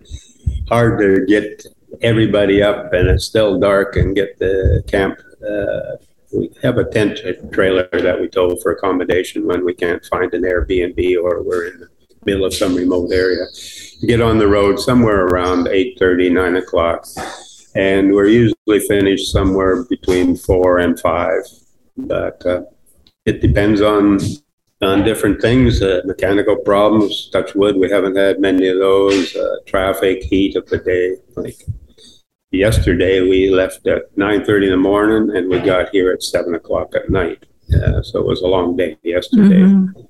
hard 0.68 1.00
to 1.00 1.26
get 1.26 1.66
everybody 2.00 2.62
up, 2.62 2.92
and 2.92 3.08
it's 3.08 3.24
still 3.24 3.58
dark, 3.58 3.96
and 3.96 4.14
get 4.14 4.38
the 4.38 4.84
camp 4.86 5.18
uh, 5.42 5.96
we 6.32 6.50
have 6.62 6.78
a 6.78 6.84
tent 6.84 7.18
trailer 7.52 7.88
that 7.92 8.20
we 8.20 8.28
tow 8.28 8.56
for 8.56 8.72
accommodation 8.72 9.46
when 9.46 9.64
we 9.64 9.74
can't 9.74 10.04
find 10.06 10.32
an 10.34 10.42
Airbnb 10.42 11.22
or 11.22 11.42
we're 11.42 11.68
in 11.68 11.80
the 11.80 11.88
middle 12.24 12.44
of 12.44 12.54
some 12.54 12.74
remote 12.74 13.10
area. 13.12 13.46
Get 14.06 14.20
on 14.20 14.38
the 14.38 14.46
road 14.46 14.78
somewhere 14.78 15.26
around 15.26 15.66
8.30, 15.66 16.32
9 16.32 16.56
o'clock. 16.56 17.06
And 17.74 18.12
we're 18.12 18.28
usually 18.28 18.80
finished 18.86 19.32
somewhere 19.32 19.84
between 19.84 20.36
4 20.36 20.78
and 20.78 20.98
5. 20.98 21.42
But 21.96 22.44
uh, 22.46 22.62
it 23.24 23.40
depends 23.40 23.80
on 23.80 24.18
on 24.80 25.02
different 25.02 25.40
things, 25.42 25.82
uh, 25.82 26.02
mechanical 26.04 26.54
problems, 26.54 27.30
touch 27.30 27.52
wood, 27.56 27.76
we 27.76 27.90
haven't 27.90 28.16
had 28.16 28.38
many 28.38 28.68
of 28.68 28.78
those, 28.78 29.34
uh, 29.34 29.56
traffic, 29.66 30.22
heat 30.22 30.54
of 30.54 30.66
the 30.68 30.78
day, 30.78 31.16
like 31.34 31.66
yesterday 32.50 33.20
we 33.20 33.50
left 33.50 33.86
at 33.86 34.14
9.30 34.16 34.64
in 34.64 34.70
the 34.70 34.76
morning 34.76 35.36
and 35.36 35.50
we 35.50 35.58
got 35.60 35.90
here 35.90 36.10
at 36.10 36.22
7 36.22 36.54
o'clock 36.54 36.94
at 36.94 37.10
night. 37.10 37.44
Uh, 37.74 38.02
so 38.02 38.18
it 38.18 38.26
was 38.26 38.40
a 38.40 38.46
long 38.46 38.76
day 38.76 38.96
yesterday. 39.02 39.60
Mm-hmm. 39.60 40.00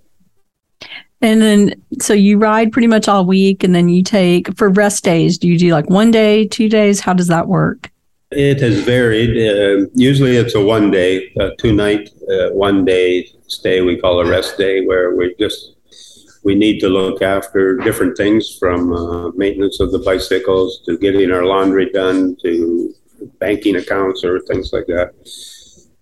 and 1.22 1.42
then 1.42 1.74
so 2.00 2.12
you 2.14 2.38
ride 2.38 2.70
pretty 2.70 2.86
much 2.86 3.08
all 3.08 3.26
week 3.26 3.64
and 3.64 3.74
then 3.74 3.88
you 3.88 4.04
take 4.04 4.56
for 4.56 4.68
rest 4.68 5.02
days 5.02 5.38
do 5.38 5.48
you 5.48 5.58
do 5.58 5.72
like 5.72 5.90
one 5.90 6.10
day 6.10 6.46
two 6.46 6.68
days? 6.68 7.00
How 7.00 7.12
does 7.12 7.26
that 7.26 7.48
work? 7.48 7.90
It 8.30 8.60
has 8.60 8.80
varied. 8.80 9.30
Uh, 9.30 9.88
usually 9.94 10.36
it's 10.36 10.54
a 10.54 10.62
one 10.62 10.90
day 10.90 11.32
uh, 11.40 11.50
two 11.58 11.72
night 11.72 12.10
uh, 12.30 12.50
one 12.50 12.84
day 12.84 13.28
stay 13.48 13.80
we 13.80 13.96
call 13.96 14.20
a 14.20 14.28
rest 14.28 14.56
day 14.58 14.86
where 14.86 15.16
we 15.16 15.34
just 15.38 15.74
we 16.48 16.54
need 16.54 16.80
to 16.80 16.88
look 16.88 17.20
after 17.20 17.76
different 17.76 18.16
things 18.16 18.56
from 18.58 18.90
uh, 18.90 19.28
maintenance 19.32 19.80
of 19.80 19.92
the 19.92 19.98
bicycles 19.98 20.80
to 20.86 20.96
getting 20.96 21.30
our 21.30 21.44
laundry 21.44 21.90
done 21.90 22.34
to 22.42 22.94
banking 23.38 23.76
accounts 23.76 24.24
or 24.24 24.40
things 24.40 24.72
like 24.72 24.86
that. 24.86 25.08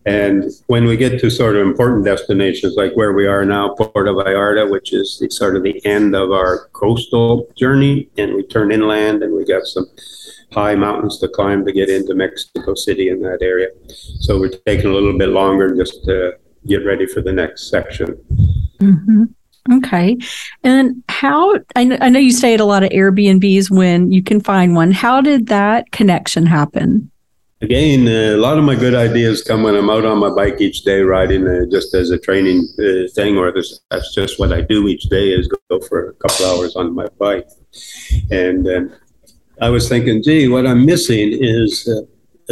And 0.07 0.45
when 0.69 0.85
we 0.85 0.97
get 0.97 1.19
to 1.19 1.31
sort 1.31 1.57
of 1.57 1.67
important 1.67 2.05
destinations 2.05 2.76
like 2.76 2.93
where 2.95 3.12
we 3.12 3.26
are 3.26 3.45
now, 3.45 3.75
Puerto 3.75 4.12
Vallarta, 4.12 4.71
which 4.71 4.93
is 4.93 5.19
the, 5.19 5.29
sort 5.31 5.57
of 5.57 5.65
the 5.65 5.85
end 5.85 6.15
of 6.15 6.31
our 6.31 6.69
coastal 6.75 7.49
journey, 7.57 8.09
and 8.17 8.37
we 8.37 8.47
turn 8.47 8.71
inland 8.71 9.25
and 9.25 9.35
we 9.35 9.45
got 9.45 9.67
some 9.67 9.87
high 10.53 10.76
mountains 10.76 11.19
to 11.19 11.26
climb 11.26 11.67
to 11.67 11.73
get 11.73 11.88
into 11.91 12.15
Mexico 12.15 12.76
City 12.76 13.09
in 13.09 13.21
that 13.23 13.43
area. 13.43 13.71
So 14.21 14.38
we're 14.38 14.57
taking 14.65 14.87
a 14.87 14.95
little 14.95 15.19
bit 15.19 15.31
longer 15.31 15.75
just 15.75 16.05
to 16.05 16.38
get 16.69 16.87
ready 16.87 17.07
for 17.09 17.21
the 17.21 17.33
next 17.33 17.69
section. 17.69 18.09
Mm-hmm. 18.81 19.25
Okay. 19.73 20.17
And 20.63 21.03
how, 21.09 21.55
I, 21.75 21.85
know 21.85 22.19
you 22.19 22.33
stay 22.33 22.55
at 22.55 22.61
a 22.61 22.65
lot 22.65 22.83
of 22.83 22.91
Airbnbs 22.91 23.71
when 23.71 24.13
you 24.13 24.23
can 24.23 24.41
find 24.41 24.75
one. 24.75 24.93
How 24.93 25.21
did 25.21 25.49
that 25.49 25.91
connection 25.93 26.47
happen? 26.47 27.11
Again, 27.63 28.07
uh, 28.07 28.37
a 28.37 28.41
lot 28.41 28.59
of 28.59 28.65
my 28.65 28.75
good 28.75 28.95
ideas 28.95 29.43
come 29.43 29.63
when 29.63 29.75
I'm 29.75 29.89
out 29.89 30.05
on 30.05 30.19
my 30.19 30.29
bike 30.29 30.61
each 30.61 30.83
day 30.83 31.01
riding 31.01 31.49
uh, 31.49 31.65
just 31.71 31.95
as 31.95 32.11
a 32.11 32.19
training 32.19 32.69
uh, 32.79 33.09
thing, 33.15 33.39
or 33.39 33.51
this, 33.51 33.81
that's 33.91 34.15
just 34.15 34.39
what 34.39 34.53
I 34.53 34.61
do 34.61 34.89
each 34.89 35.05
day 35.05 35.31
is 35.31 35.49
go 35.71 35.81
for 35.81 36.11
a 36.11 36.13
couple 36.15 36.47
hours 36.47 36.77
on 36.77 36.95
my 36.95 37.07
bike. 37.19 37.49
And 38.31 38.69
uh, 38.69 38.81
I 39.61 39.71
was 39.71 39.89
thinking, 39.89 40.23
gee, 40.23 40.49
what 40.49 40.67
I'm 40.67 40.85
missing 40.85 41.33
is 41.33 41.89
uh, 41.89 42.03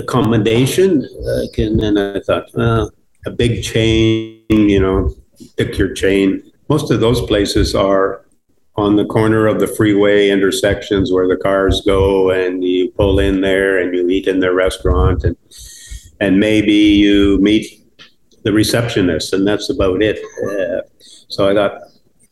accommodation. 0.00 1.06
and 1.58 1.80
then 1.80 1.98
I 1.98 2.20
thought, 2.20 2.46
well, 2.54 2.90
a 3.26 3.30
big 3.30 3.62
chain, 3.62 4.40
you 4.48 4.80
know, 4.80 5.14
pick 5.56 5.76
your 5.76 5.92
chain 5.92 6.50
most 6.68 6.90
of 6.90 7.00
those 7.00 7.20
places 7.22 7.74
are 7.74 8.24
on 8.76 8.96
the 8.96 9.04
corner 9.04 9.46
of 9.46 9.60
the 9.60 9.66
freeway 9.66 10.30
intersections 10.30 11.12
where 11.12 11.28
the 11.28 11.36
cars 11.36 11.82
go 11.86 12.30
and 12.30 12.64
you 12.64 12.90
pull 12.92 13.18
in 13.20 13.40
there 13.40 13.78
and 13.78 13.94
you 13.94 14.08
eat 14.08 14.26
in 14.26 14.40
their 14.40 14.54
restaurant 14.54 15.24
and 15.24 15.36
and 16.20 16.38
maybe 16.38 16.72
you 16.72 17.38
meet 17.38 17.66
the 18.44 18.52
receptionist 18.52 19.32
and 19.32 19.46
that's 19.46 19.68
about 19.70 20.02
it. 20.02 20.18
Uh, 20.44 20.82
so 21.28 21.48
i 21.48 21.54
thought 21.54 21.80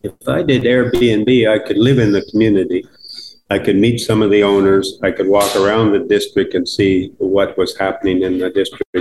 if 0.03 0.13
i 0.29 0.43
did 0.43 0.63
airbnb 0.63 1.49
i 1.49 1.59
could 1.59 1.79
live 1.79 1.99
in 1.99 2.13
the 2.13 2.25
community. 2.31 2.85
I 3.51 3.59
could 3.59 3.77
meet 3.77 3.99
some 3.99 4.23
of 4.23 4.31
the 4.31 4.43
owners. 4.43 4.99
I 5.03 5.11
could 5.11 5.29
walk 5.29 5.55
around 5.57 5.93
the 5.93 5.99
district 5.99 6.55
and 6.55 6.67
see 6.67 7.13
what 7.19 7.59
was 7.59 7.77
happening 7.77 8.23
in 8.23 8.39
the 8.39 8.49
district 8.49 8.97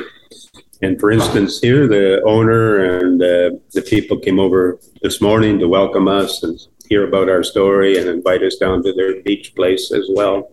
and 0.81 0.99
for 0.99 1.11
instance, 1.11 1.59
here 1.59 1.87
the 1.87 2.21
owner 2.23 2.99
and 2.99 3.21
uh, 3.21 3.57
the 3.71 3.81
people 3.81 4.17
came 4.17 4.39
over 4.39 4.79
this 5.01 5.21
morning 5.21 5.59
to 5.59 5.67
welcome 5.67 6.07
us 6.07 6.41
and 6.43 6.59
hear 6.89 7.07
about 7.07 7.29
our 7.29 7.43
story 7.43 7.97
and 7.97 8.09
invite 8.09 8.43
us 8.43 8.55
down 8.55 8.83
to 8.83 8.93
their 8.93 9.21
beach 9.21 9.55
place 9.55 9.91
as 9.91 10.09
well. 10.09 10.51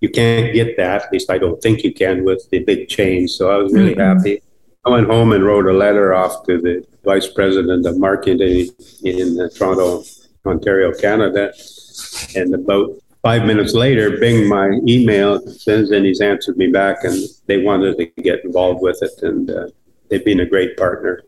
You 0.00 0.08
can't 0.08 0.54
get 0.54 0.76
that, 0.76 1.04
at 1.04 1.12
least 1.12 1.30
I 1.30 1.38
don't 1.38 1.60
think 1.60 1.82
you 1.82 1.92
can, 1.92 2.24
with 2.24 2.48
the 2.50 2.60
big 2.60 2.88
chains. 2.88 3.34
So 3.34 3.50
I 3.50 3.56
was 3.56 3.72
really 3.72 3.94
mm-hmm. 3.94 4.18
happy. 4.18 4.42
I 4.84 4.90
went 4.90 5.08
home 5.08 5.32
and 5.32 5.44
wrote 5.44 5.66
a 5.66 5.72
letter 5.72 6.14
off 6.14 6.46
to 6.46 6.58
the 6.58 6.86
vice 7.04 7.26
president 7.26 7.84
of 7.84 7.98
marketing 7.98 8.70
in 9.02 9.40
uh, 9.40 9.48
Toronto, 9.54 10.04
Ontario, 10.46 10.92
Canada. 10.92 11.52
And 12.34 12.54
about 12.54 12.96
five 13.28 13.44
minutes 13.44 13.74
later, 13.74 14.16
Bing, 14.18 14.48
my 14.48 14.70
email 14.88 15.38
sends 15.48 15.90
and 15.90 16.06
he's 16.06 16.22
answered 16.22 16.56
me 16.56 16.68
back, 16.68 17.04
and 17.04 17.14
they 17.46 17.58
wanted 17.58 17.98
to 17.98 18.06
get 18.22 18.42
involved 18.42 18.80
with 18.80 18.98
it, 19.02 19.22
and 19.22 19.50
uh, 19.50 19.66
they've 20.08 20.24
been 20.24 20.40
a 20.40 20.46
great 20.46 20.78
partner, 20.78 21.20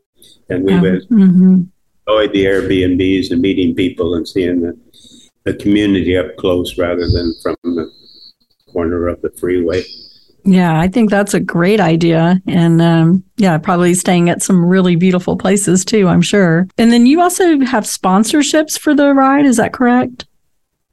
and 0.49 0.64
we've 0.64 0.76
mm-hmm. 0.76 1.62
enjoyed 2.07 2.33
the 2.33 2.47
Airbnbs 2.47 3.30
and 3.30 3.42
meeting 3.42 3.75
people 3.75 4.14
and 4.14 4.26
seeing 4.26 4.62
the, 4.62 4.78
the 5.45 5.52
community 5.52 6.16
up 6.16 6.35
close 6.37 6.78
rather 6.78 7.07
than 7.07 7.35
from 7.42 7.57
the 7.64 7.92
corner 8.73 9.07
of 9.07 9.21
the 9.21 9.30
freeway. 9.38 9.83
Yeah, 10.42 10.80
I 10.80 10.88
think 10.88 11.11
that's 11.11 11.35
a 11.35 11.40
great 11.40 11.80
idea. 11.80 12.40
And 12.47 12.80
um, 12.80 13.23
yeah, 13.37 13.59
probably 13.59 13.92
staying 13.92 14.30
at 14.30 14.42
some 14.42 14.64
really 14.64 14.97
beautiful 14.97 15.37
places 15.37 15.85
too, 15.85 16.09
I'm 16.09 16.23
sure. 16.23 16.66
And 16.78 16.90
then 16.90 17.04
you 17.04 17.21
also 17.21 17.61
have 17.61 17.85
sponsorships 17.85 18.78
for 18.78 18.95
the 18.95 19.12
ride. 19.12 19.45
Is 19.45 19.59
that 19.59 19.75
correct? 19.75 20.25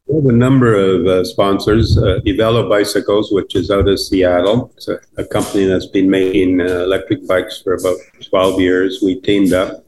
We 0.08 0.16
have 0.16 0.26
a 0.26 0.32
number 0.32 0.74
of 0.74 1.06
uh, 1.06 1.26
sponsors. 1.26 1.98
Uh, 1.98 2.22
Evelo 2.26 2.70
Bicycles, 2.70 3.30
which 3.34 3.58
is 3.58 3.70
out 3.70 3.90
of 3.90 4.00
Seattle. 4.00 4.72
It's 4.78 4.88
a, 4.88 5.00
a 5.18 5.26
company 5.26 5.66
that's 5.66 5.88
been 5.88 6.10
making 6.10 6.62
uh, 6.62 6.84
electric 6.84 7.28
bikes 7.28 7.62
for 7.62 7.74
about 7.74 7.98
12 8.22 8.62
years. 8.62 9.02
We 9.04 9.20
teamed 9.20 9.52
up 9.52 9.84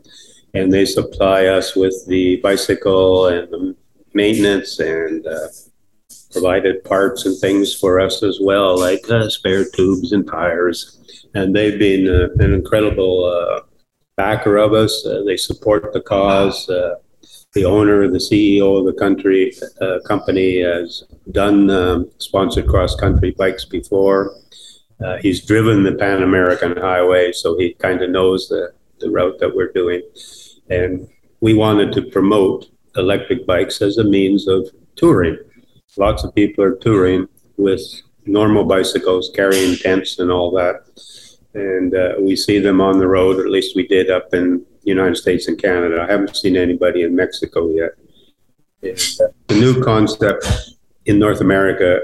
and 0.54 0.74
they 0.74 0.84
supply 0.84 1.46
us 1.46 1.74
with 1.74 2.06
the 2.08 2.36
bicycle 2.38 3.28
and 3.28 3.50
the 3.50 3.76
maintenance 4.14 4.80
and 4.80 5.26
uh, 5.26 5.48
provided 6.34 6.84
parts 6.84 7.26
and 7.26 7.40
things 7.40 7.74
for 7.74 8.02
us 8.02 8.22
as 8.22 8.40
well, 8.42 8.78
like 8.78 9.10
uh, 9.10 9.30
spare 9.30 9.64
tubes 9.70 10.12
and 10.12 10.28
tires. 10.28 11.00
And 11.34 11.56
they've 11.56 11.80
been 11.80 12.10
uh, 12.10 12.44
an 12.44 12.54
incredible 12.54 13.24
uh, 13.24 13.62
backer 14.18 14.58
of 14.58 14.74
us. 14.74 15.08
They 15.26 15.38
support 15.38 15.94
the 15.94 16.02
cause. 16.02 16.70
The 17.54 17.66
owner, 17.66 18.08
the 18.08 18.20
CEO 18.20 18.78
of 18.78 18.86
the 18.86 18.94
country 18.94 19.54
uh, 19.82 20.00
company, 20.06 20.62
has 20.62 21.04
done 21.32 21.70
um, 21.72 22.12
sponsored 22.20 22.68
cross 22.68 22.96
country 22.96 23.32
bikes 23.32 23.66
before. 23.66 24.36
Uh, 25.04 25.18
he's 25.18 25.46
driven 25.46 25.82
the 25.82 25.96
Pan 25.96 26.22
American 26.22 26.78
Highway, 26.78 27.32
so 27.32 27.58
he 27.58 27.74
kind 27.74 28.04
of 28.04 28.12
knows 28.12 28.50
the, 28.50 28.74
the 29.00 29.10
route 29.10 29.40
that 29.40 29.56
we're 29.56 29.72
doing. 29.72 30.04
And 30.70 31.08
we 31.40 31.56
wanted 31.56 31.92
to 31.94 32.04
promote 32.04 32.68
electric 32.96 33.48
bikes 33.48 33.82
as 33.82 33.98
a 33.98 34.04
means 34.04 34.48
of 34.48 34.70
touring. 34.96 35.38
Lots 35.98 36.24
of 36.24 36.36
people 36.36 36.64
are 36.64 36.76
touring 36.76 37.28
with 37.58 37.82
normal 38.28 38.64
bicycles, 38.64 39.32
carrying 39.34 39.76
tents 39.76 40.20
and 40.20 40.30
all 40.30 40.52
that. 40.52 40.86
And 41.56 41.96
uh, 41.96 42.14
we 42.20 42.36
see 42.36 42.60
them 42.60 42.80
on 42.80 43.00
the 43.00 43.08
road, 43.08 43.40
at 43.40 43.52
least 43.52 43.76
we 43.76 43.88
did 43.88 44.12
up 44.12 44.36
in 44.36 44.66
United 44.84 45.16
States 45.16 45.48
and 45.48 45.58
Canada. 45.58 46.02
I 46.02 46.12
haven't 46.12 46.36
seen 46.36 46.56
anybody 46.56 47.04
in 47.04 47.16
Mexico 47.16 47.70
yet. 47.70 47.92
It's 48.82 49.20
uh, 49.20 49.28
the 49.48 49.56
new 49.56 49.84
concept 49.84 50.46
in 51.06 51.20
North 51.20 51.42
America, 51.42 52.02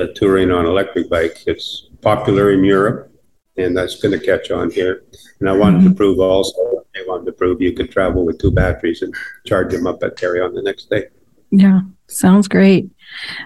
uh, 0.00 0.06
touring 0.14 0.50
on 0.50 0.66
electric 0.66 1.08
bike. 1.08 1.44
It's 1.46 1.88
popular 2.02 2.52
in 2.52 2.64
Europe, 2.64 3.12
and 3.56 3.76
that's 3.76 4.00
going 4.00 4.18
to 4.18 4.24
catch 4.24 4.50
on 4.50 4.70
here. 4.70 5.04
And 5.40 5.48
I 5.48 5.52
wanted 5.52 5.80
mm-hmm. 5.80 5.90
to 5.90 5.94
prove 5.94 6.20
also, 6.20 6.84
I 6.96 7.04
wanted 7.06 7.26
to 7.26 7.32
prove 7.32 7.62
you 7.62 7.72
could 7.72 7.90
travel 7.90 8.24
with 8.24 8.38
two 8.38 8.50
batteries 8.50 9.02
and 9.02 9.14
charge 9.46 9.72
them 9.72 9.86
up 9.86 10.02
at 10.02 10.16
carry 10.16 10.40
on 10.40 10.54
the 10.54 10.62
next 10.62 10.90
day. 10.90 11.06
Yeah, 11.50 11.80
sounds 12.08 12.48
great. 12.48 12.90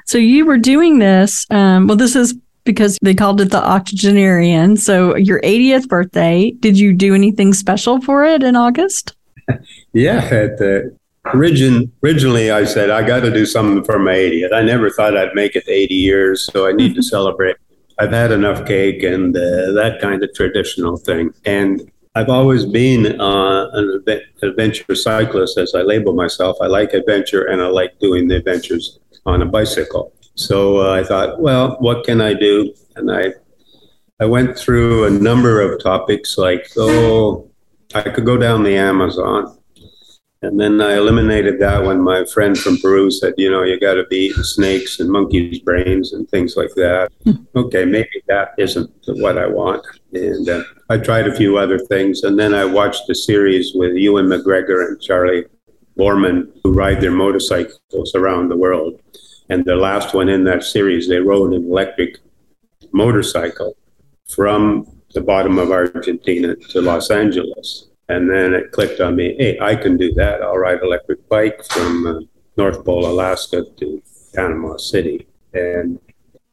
So 0.07 0.19
you 0.19 0.45
were 0.45 0.59
doing 0.59 0.99
this. 0.99 1.47
Um, 1.51 1.87
well, 1.87 1.97
this 1.97 2.17
is 2.17 2.35
because 2.65 2.99
they 3.03 3.15
called 3.15 3.41
it 3.41 3.51
the 3.51 3.65
octogenarian. 3.65 4.77
So 4.77 5.17
your 5.17 5.41
80th 5.41 5.89
birthday, 5.89 6.51
did 6.61 6.79
you 6.79 6.93
do 6.93 7.15
anything 7.15 7.53
special 7.53 8.01
for 8.01 8.25
it 8.25 8.43
in 8.43 8.57
August? 8.57 9.15
yeah, 9.93 10.25
at 10.25 10.59
the 10.59 10.97
origin 11.33 11.93
originally 12.03 12.51
I 12.51 12.65
said 12.65 12.91
I 12.91 13.07
got 13.07 13.21
to 13.21 13.33
do 13.33 13.47
something 13.47 13.85
for 13.85 13.99
my 13.99 14.15
80th. 14.15 14.53
I 14.53 14.63
never 14.63 14.91
thought 14.91 15.17
I'd 15.17 15.35
make 15.35 15.57
it 15.57 15.65
80 15.69 15.95
years, 15.95 16.49
so 16.53 16.67
I 16.67 16.73
need 16.73 16.95
to 16.95 17.03
celebrate. 17.15 17.57
I've 17.99 18.11
had 18.11 18.33
enough 18.33 18.67
cake 18.67 19.03
and 19.03 19.37
uh, 19.37 19.73
that 19.73 19.99
kind 20.01 20.23
of 20.25 20.35
traditional 20.35 20.97
thing, 20.97 21.33
and 21.45 21.93
I've 22.15 22.29
always 22.29 22.67
been 22.67 23.19
uh, 23.21 23.71
an 23.73 24.05
adventure 24.43 24.95
cyclist, 24.95 25.57
as 25.57 25.75
I 25.75 25.81
label 25.81 26.13
myself. 26.13 26.59
I 26.61 26.67
like 26.67 26.93
adventure 26.93 27.45
and 27.45 27.63
I 27.63 27.69
like 27.69 27.99
doing 28.01 28.29
the 28.29 28.37
adventures 28.37 28.99
on 29.25 29.41
a 29.41 29.47
bicycle. 29.47 30.13
So 30.35 30.79
uh, 30.79 30.93
I 30.93 31.05
thought, 31.05 31.41
well, 31.41 31.77
what 31.81 32.05
can 32.05 32.21
I 32.21 32.35
do? 32.35 32.75
And 32.97 33.11
I, 33.11 33.35
I 34.21 34.27
went 34.27 34.57
through 34.57 35.05
a 35.05 35.11
number 35.11 35.61
of 35.61 35.83
topics 35.83 36.39
like, 36.39 36.67
oh, 36.77 37.51
I 37.95 38.03
could 38.03 38.25
go 38.25 38.37
down 38.37 38.63
the 38.63 38.77
Amazon. 38.77 39.59
And 40.43 40.59
then 40.59 40.81
I 40.81 40.95
eliminated 40.95 41.61
that 41.61 41.85
when 41.85 42.01
my 42.01 42.25
friend 42.25 42.59
from 42.59 42.77
Peru 42.79 43.13
said, 43.13 43.35
you 43.37 43.49
know, 43.49 43.63
you 43.63 43.79
got 43.79 43.95
to 43.95 44.05
be 44.07 44.27
eating 44.27 44.43
snakes 44.43 44.99
and 44.99 45.09
monkeys' 45.09 45.61
brains 45.61 46.15
and 46.15 46.29
things 46.29 46.57
like 46.57 46.75
that. 46.75 47.13
Hmm. 47.23 47.45
okay, 47.55 47.85
maybe 47.85 48.23
that 48.27 48.55
isn't 48.59 48.91
what 49.07 49.39
I 49.39 49.47
want. 49.47 49.87
And 50.13 50.49
uh, 50.49 50.65
I 50.91 50.99
tried 50.99 51.29
a 51.29 51.35
few 51.35 51.59
other 51.59 51.79
things. 51.79 52.25
And 52.25 52.37
then 52.37 52.55
I 52.55 52.65
watched 52.65 53.09
a 53.09 53.15
series 53.15 53.73
with 53.75 53.95
Ewan 53.95 54.27
McGregor 54.27 54.89
and 54.89 55.01
Charlie 55.01 55.45
Boorman 55.97 56.49
who 56.65 56.73
ride 56.73 57.01
their 57.01 57.13
motorcycles 57.13 58.15
around 58.17 58.49
the 58.49 58.57
world. 58.57 59.01
And 59.49 59.65
the 59.65 59.77
last 59.77 60.15
one 60.15 60.29
in 60.29 60.45
that 60.45 60.65
series, 60.65 61.09
they 61.09 61.19
rode 61.19 61.53
an 61.53 61.65
electric 61.65 62.19
motorcycle 62.93 63.77
from 64.29 64.87
the 65.15 65.21
bottom 65.21 65.59
of 65.59 65.71
Argentina 65.71 66.57
to 66.57 66.81
Los 66.81 67.11
Angeles. 67.11 67.89
And 68.09 68.31
then 68.31 68.55
it 68.55 68.73
clicked 68.73 69.01
on 69.01 69.17
me, 69.17 69.37
hey, 69.39 69.59
I 69.61 69.75
can 69.77 69.97
do 69.97 70.13
that. 70.15 70.43
I'll 70.43 70.59
ride 70.59 70.83
electric 70.83 71.29
bike 71.29 71.65
from 71.67 72.07
uh, 72.07 72.21
North 72.57 72.85
Pole, 72.85 73.07
Alaska 73.07 73.65
to 73.79 74.03
Panama 74.35 74.77
City. 74.77 75.27
And 75.55 75.99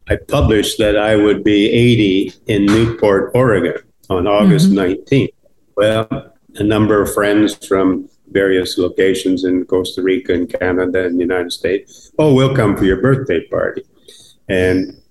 I 0.09 0.15
published 0.15 0.77
that 0.79 0.97
I 0.97 1.15
would 1.15 1.43
be 1.43 1.69
80 1.69 2.33
in 2.47 2.65
Newport, 2.65 3.31
Oregon 3.33 3.81
on 4.09 4.27
August 4.27 4.71
mm-hmm. 4.71 5.03
19th. 5.03 5.33
Well, 5.75 6.33
a 6.55 6.63
number 6.63 7.01
of 7.01 7.13
friends 7.13 7.65
from 7.65 8.09
various 8.31 8.77
locations 8.77 9.43
in 9.43 9.65
Costa 9.65 10.01
Rica 10.01 10.33
and 10.33 10.51
Canada 10.59 11.05
and 11.05 11.15
the 11.15 11.23
United 11.23 11.51
States. 11.51 12.11
Oh, 12.19 12.33
we'll 12.33 12.55
come 12.55 12.77
for 12.77 12.85
your 12.85 13.01
birthday 13.01 13.45
party. 13.47 13.83
And 14.47 15.01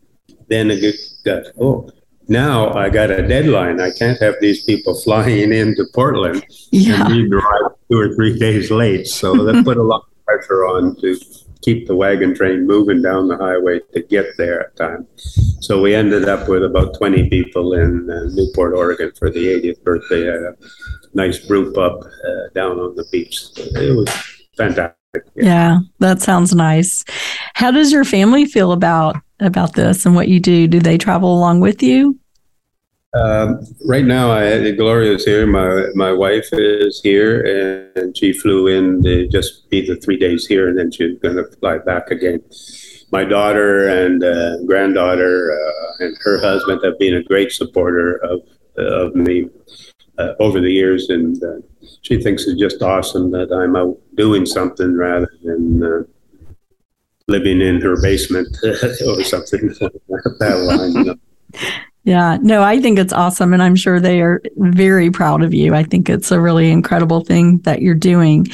then 0.48 0.70
it 0.70 0.94
got, 1.24 1.44
oh, 1.60 1.90
now 2.28 2.72
I 2.74 2.90
got 2.90 3.10
a 3.10 3.26
deadline. 3.26 3.80
I 3.80 3.90
can't 3.90 4.20
have 4.20 4.34
these 4.40 4.64
people 4.64 5.00
flying 5.04 5.52
into 5.52 5.84
Portland 5.94 6.44
yeah. 6.70 7.06
and 7.06 7.08
be 7.08 7.28
drive 7.28 7.72
two 7.90 7.98
or 7.98 8.14
three 8.14 8.38
days 8.38 8.70
late. 8.70 9.06
So 9.06 9.44
that 9.44 9.64
put 9.64 9.76
a 9.76 9.82
lot 9.82 10.02
of 10.02 10.24
pressure 10.24 10.66
on 10.66 10.96
to 11.00 11.18
keep 11.62 11.86
the 11.86 11.96
wagon 11.96 12.34
train 12.34 12.66
moving 12.66 13.02
down 13.02 13.28
the 13.28 13.36
highway 13.36 13.80
to 13.92 14.02
get 14.02 14.26
there 14.36 14.60
at 14.60 14.76
time. 14.76 15.06
So 15.16 15.80
we 15.80 15.94
ended 15.94 16.28
up 16.28 16.48
with 16.48 16.64
about 16.64 16.96
20 16.96 17.28
people 17.28 17.74
in 17.74 18.08
uh, 18.10 18.24
Newport, 18.32 18.74
Oregon 18.74 19.12
for 19.18 19.30
the 19.30 19.46
80th 19.46 19.82
birthday. 19.82 20.30
Uh, 20.30 20.52
nice 21.18 21.38
brew 21.38 21.72
pub 21.72 22.04
uh, 22.04 22.48
down 22.54 22.78
on 22.78 22.94
the 22.94 23.04
beach. 23.12 23.36
It 23.56 23.96
was 23.96 24.08
fantastic. 24.56 24.94
Yeah. 25.34 25.44
yeah, 25.44 25.78
that 25.98 26.22
sounds 26.22 26.54
nice. 26.54 27.04
How 27.54 27.70
does 27.70 27.92
your 27.92 28.04
family 28.04 28.46
feel 28.46 28.72
about 28.72 29.16
about 29.40 29.74
this 29.74 30.06
and 30.06 30.14
what 30.14 30.28
you 30.28 30.40
do? 30.40 30.66
Do 30.68 30.80
they 30.80 30.98
travel 30.98 31.32
along 31.36 31.60
with 31.60 31.82
you? 31.82 32.18
Um, 33.14 33.60
right 33.86 34.04
now, 34.04 34.30
I, 34.30 34.70
Gloria 34.72 35.14
is 35.14 35.24
here. 35.24 35.46
My 35.46 35.86
my 35.94 36.12
wife 36.12 36.48
is 36.52 37.00
here, 37.02 37.40
and 37.98 38.16
she 38.16 38.32
flew 38.32 38.68
in 38.68 39.02
to 39.02 39.26
just 39.28 39.68
be 39.70 39.86
the 39.86 39.96
three 39.96 40.18
days 40.18 40.46
here, 40.46 40.68
and 40.68 40.78
then 40.78 40.90
she's 40.90 41.18
going 41.18 41.36
to 41.36 41.46
fly 41.58 41.78
back 41.78 42.10
again. 42.10 42.42
My 43.10 43.24
daughter 43.24 43.88
and 43.88 44.22
uh, 44.22 44.62
granddaughter 44.66 45.58
uh, 45.58 46.04
and 46.04 46.16
her 46.20 46.38
husband 46.40 46.82
have 46.84 46.98
been 46.98 47.14
a 47.14 47.22
great 47.22 47.50
supporter 47.50 48.16
of 48.16 48.40
of 48.76 49.14
me 49.14 49.48
uh, 50.18 50.34
over 50.40 50.60
the 50.60 50.70
years, 50.70 51.08
and 51.08 51.42
uh, 51.42 51.56
she 52.02 52.20
thinks 52.20 52.46
it's 52.46 52.60
just 52.60 52.82
awesome 52.82 53.30
that 53.30 53.52
I'm 53.52 53.76
out 53.76 53.98
doing 54.14 54.46
something 54.46 54.96
rather 54.96 55.30
than 55.42 55.82
uh, 55.82 56.02
living 57.28 57.60
in 57.60 57.80
her 57.80 58.00
basement 58.00 58.48
or 58.62 59.22
something 59.22 59.68
that 59.78 60.58
line. 60.64 60.92
You 60.92 61.04
know? 61.04 61.16
Yeah, 62.04 62.38
no, 62.40 62.62
I 62.62 62.80
think 62.80 62.98
it's 62.98 63.12
awesome. 63.12 63.52
And 63.52 63.62
I'm 63.62 63.76
sure 63.76 64.00
they 64.00 64.22
are 64.22 64.40
very 64.56 65.10
proud 65.10 65.42
of 65.42 65.52
you. 65.52 65.74
I 65.74 65.82
think 65.82 66.08
it's 66.08 66.30
a 66.30 66.40
really 66.40 66.70
incredible 66.70 67.22
thing 67.22 67.58
that 67.58 67.82
you're 67.82 67.94
doing. 67.94 68.46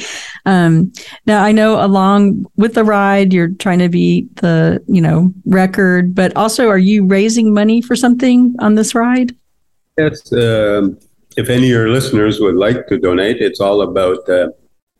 Um, 0.45 0.91
now, 1.25 1.41
I 1.41 1.53
know 1.53 1.83
along 1.83 2.47
with 2.57 2.73
the 2.73 2.83
ride, 2.83 3.31
you're 3.31 3.53
trying 3.53 3.79
to 3.79 3.87
beat 3.87 4.35
the, 4.37 4.83
you 4.87 4.99
know, 4.99 5.33
record, 5.45 6.13
but 6.13 6.35
also 6.35 6.67
are 6.67 6.77
you 6.77 7.05
raising 7.05 7.53
money 7.53 7.81
for 7.81 7.95
something 7.95 8.53
on 8.59 8.75
this 8.75 8.93
ride? 8.93 9.33
Yes. 9.97 10.33
Um, 10.33 10.99
if 11.37 11.49
any 11.49 11.67
of 11.67 11.69
your 11.69 11.89
listeners 11.89 12.39
would 12.39 12.55
like 12.55 12.87
to 12.87 12.97
donate, 12.97 13.41
it's 13.41 13.59
all 13.59 13.81
about. 13.81 14.27
Uh, 14.29 14.49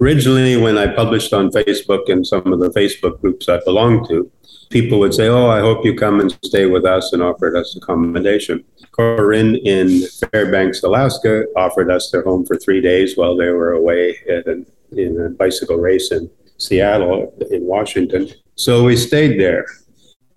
originally, 0.01 0.57
when 0.57 0.77
I 0.77 0.87
published 0.93 1.33
on 1.33 1.49
Facebook 1.49 2.09
and 2.09 2.25
some 2.25 2.51
of 2.51 2.59
the 2.59 2.69
Facebook 2.69 3.21
groups 3.21 3.47
I 3.47 3.59
belong 3.63 4.07
to, 4.07 4.29
people 4.69 4.99
would 4.99 5.13
say, 5.13 5.27
"Oh, 5.27 5.47
I 5.47 5.59
hope 5.61 5.85
you 5.85 5.95
come 5.95 6.19
and 6.19 6.37
stay 6.43 6.65
with 6.65 6.85
us," 6.85 7.13
and 7.13 7.21
offered 7.21 7.55
us 7.55 7.75
accommodation. 7.75 8.63
Corinne 8.91 9.55
in 9.55 10.03
Fairbanks, 10.31 10.83
Alaska, 10.83 11.45
offered 11.55 11.91
us 11.91 12.11
their 12.11 12.23
home 12.23 12.45
for 12.45 12.57
three 12.57 12.81
days 12.81 13.17
while 13.17 13.35
they 13.35 13.49
were 13.49 13.73
away 13.73 14.17
in, 14.27 14.65
in 14.91 15.19
a 15.19 15.29
bicycle 15.29 15.77
race 15.77 16.11
in 16.11 16.29
Seattle, 16.57 17.33
in 17.51 17.65
Washington. 17.65 18.29
So 18.55 18.83
we 18.85 18.95
stayed 18.95 19.39
there. 19.39 19.65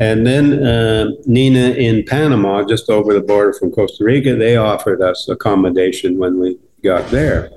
And 0.01 0.27
then 0.27 0.65
uh, 0.65 1.11
Nina 1.27 1.71
in 1.71 2.05
Panama, 2.05 2.63
just 2.65 2.89
over 2.89 3.13
the 3.13 3.21
border 3.21 3.53
from 3.53 3.73
Costa 3.73 4.05
Rica, 4.05 4.37
they 4.37 4.57
offered 4.57 5.03
us 5.03 5.29
accommodation 5.29 6.19
when 6.19 6.39
we 6.39 6.59
got 6.85 7.11
there. 7.11 7.51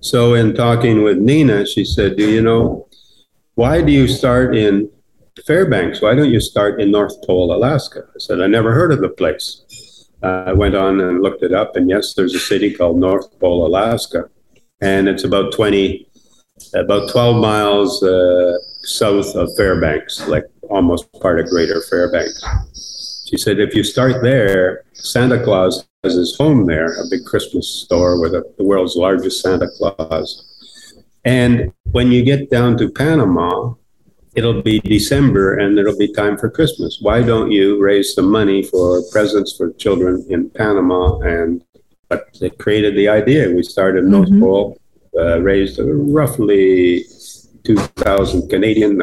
So, 0.00 0.34
in 0.34 0.54
talking 0.54 1.02
with 1.02 1.18
Nina, 1.18 1.66
she 1.66 1.84
said, 1.84 2.16
Do 2.16 2.30
you 2.30 2.40
know, 2.40 2.88
why 3.54 3.82
do 3.82 3.92
you 3.92 4.08
start 4.08 4.56
in 4.56 4.90
Fairbanks? 5.46 6.00
Why 6.00 6.14
don't 6.14 6.30
you 6.30 6.40
start 6.40 6.80
in 6.80 6.90
North 6.90 7.22
Pole, 7.26 7.54
Alaska? 7.54 8.04
I 8.08 8.18
said, 8.18 8.40
I 8.40 8.46
never 8.46 8.72
heard 8.72 8.92
of 8.92 9.00
the 9.00 9.08
place. 9.08 10.08
Uh, 10.22 10.44
I 10.46 10.52
went 10.52 10.74
on 10.74 11.00
and 11.00 11.22
looked 11.22 11.42
it 11.42 11.52
up, 11.52 11.76
and 11.76 11.88
yes, 11.88 12.14
there's 12.14 12.34
a 12.34 12.40
city 12.40 12.72
called 12.72 12.98
North 12.98 13.38
Pole, 13.40 13.66
Alaska, 13.66 14.30
and 14.80 15.06
it's 15.06 15.24
about 15.24 15.52
20, 15.52 16.08
about 16.74 17.10
12 17.10 17.42
miles 17.42 18.02
uh, 18.02 18.56
south 18.84 19.34
of 19.34 19.48
Fairbanks, 19.56 20.26
like 20.28 20.44
almost 20.70 21.12
part 21.20 21.40
of 21.40 21.46
Greater 21.46 21.82
Fairbanks. 21.82 23.24
She 23.28 23.36
said, 23.36 23.58
if 23.58 23.74
you 23.74 23.82
start 23.82 24.22
there, 24.22 24.84
Santa 24.92 25.42
Claus 25.42 25.86
has 26.02 26.14
his 26.14 26.36
home 26.36 26.66
there, 26.66 26.92
a 26.92 27.08
big 27.10 27.24
Christmas 27.24 27.68
store 27.68 28.20
with 28.20 28.34
a, 28.34 28.44
the 28.58 28.64
world's 28.64 28.96
largest 28.96 29.40
Santa 29.40 29.68
Claus. 29.78 30.44
And 31.24 31.72
when 31.92 32.12
you 32.12 32.22
get 32.22 32.50
down 32.50 32.76
to 32.78 32.90
Panama, 32.90 33.74
it'll 34.34 34.62
be 34.62 34.80
December 34.80 35.58
and 35.58 35.78
it'll 35.78 35.96
be 35.96 36.12
time 36.12 36.36
for 36.36 36.50
Christmas. 36.50 36.98
Why 37.00 37.22
don't 37.22 37.50
you 37.50 37.82
raise 37.82 38.14
some 38.14 38.30
money 38.30 38.62
for 38.62 39.02
presents 39.10 39.56
for 39.56 39.72
children 39.72 40.24
in 40.28 40.50
Panama? 40.50 41.18
And 41.20 41.64
but 42.08 42.28
it 42.40 42.58
created 42.58 42.94
the 42.96 43.08
idea. 43.08 43.48
We 43.50 43.62
started 43.62 44.04
North 44.04 44.28
mm-hmm. 44.28 44.40
Pole, 44.40 44.78
uh, 45.18 45.40
raised 45.40 45.80
roughly 45.82 47.04
2,000 47.64 48.48
Canadian. 48.48 48.98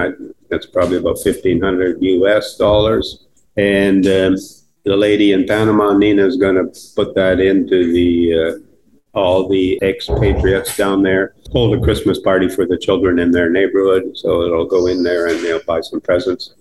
That's 0.49 0.65
probably 0.65 0.97
about 0.97 1.19
1,500 1.23 1.97
US 2.01 2.57
dollars. 2.57 3.25
And 3.57 4.05
um, 4.07 4.35
the 4.83 4.95
lady 4.95 5.33
in 5.33 5.45
Panama, 5.45 5.97
Nina, 5.97 6.25
is 6.25 6.37
going 6.37 6.55
to 6.55 6.71
put 6.95 7.13
that 7.15 7.39
into 7.39 7.91
the 7.91 8.33
uh, 8.33 9.17
all 9.17 9.49
the 9.49 9.77
expatriates 9.83 10.77
down 10.77 11.03
there 11.03 11.35
hold 11.51 11.77
a 11.77 11.81
Christmas 11.81 12.19
party 12.19 12.47
for 12.47 12.65
the 12.65 12.77
children 12.77 13.19
in 13.19 13.31
their 13.31 13.49
neighborhood. 13.49 14.17
So 14.17 14.43
it'll 14.43 14.65
go 14.65 14.87
in 14.87 15.03
there 15.03 15.27
and 15.27 15.39
they'll 15.43 15.63
buy 15.63 15.81
some 15.81 16.01
presents. 16.01 16.53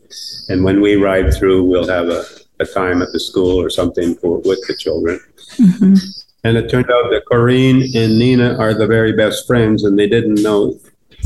And 0.48 0.64
when 0.64 0.80
we 0.80 0.96
ride 0.96 1.32
through, 1.32 1.64
we'll 1.64 1.88
have 1.88 2.08
a, 2.08 2.24
a 2.58 2.66
time 2.66 3.00
at 3.00 3.12
the 3.12 3.20
school 3.20 3.60
or 3.60 3.70
something 3.70 4.16
for 4.16 4.38
with 4.38 4.60
the 4.66 4.76
children. 4.76 5.20
Mm-hmm. 5.58 5.94
And 6.42 6.56
it 6.56 6.70
turned 6.70 6.90
out 6.90 7.10
that 7.10 7.22
Corinne 7.30 7.82
and 7.94 8.18
Nina 8.18 8.56
are 8.58 8.74
the 8.74 8.86
very 8.86 9.12
best 9.12 9.46
friends, 9.46 9.84
and 9.84 9.98
they 9.98 10.08
didn't 10.08 10.42
know 10.42 10.74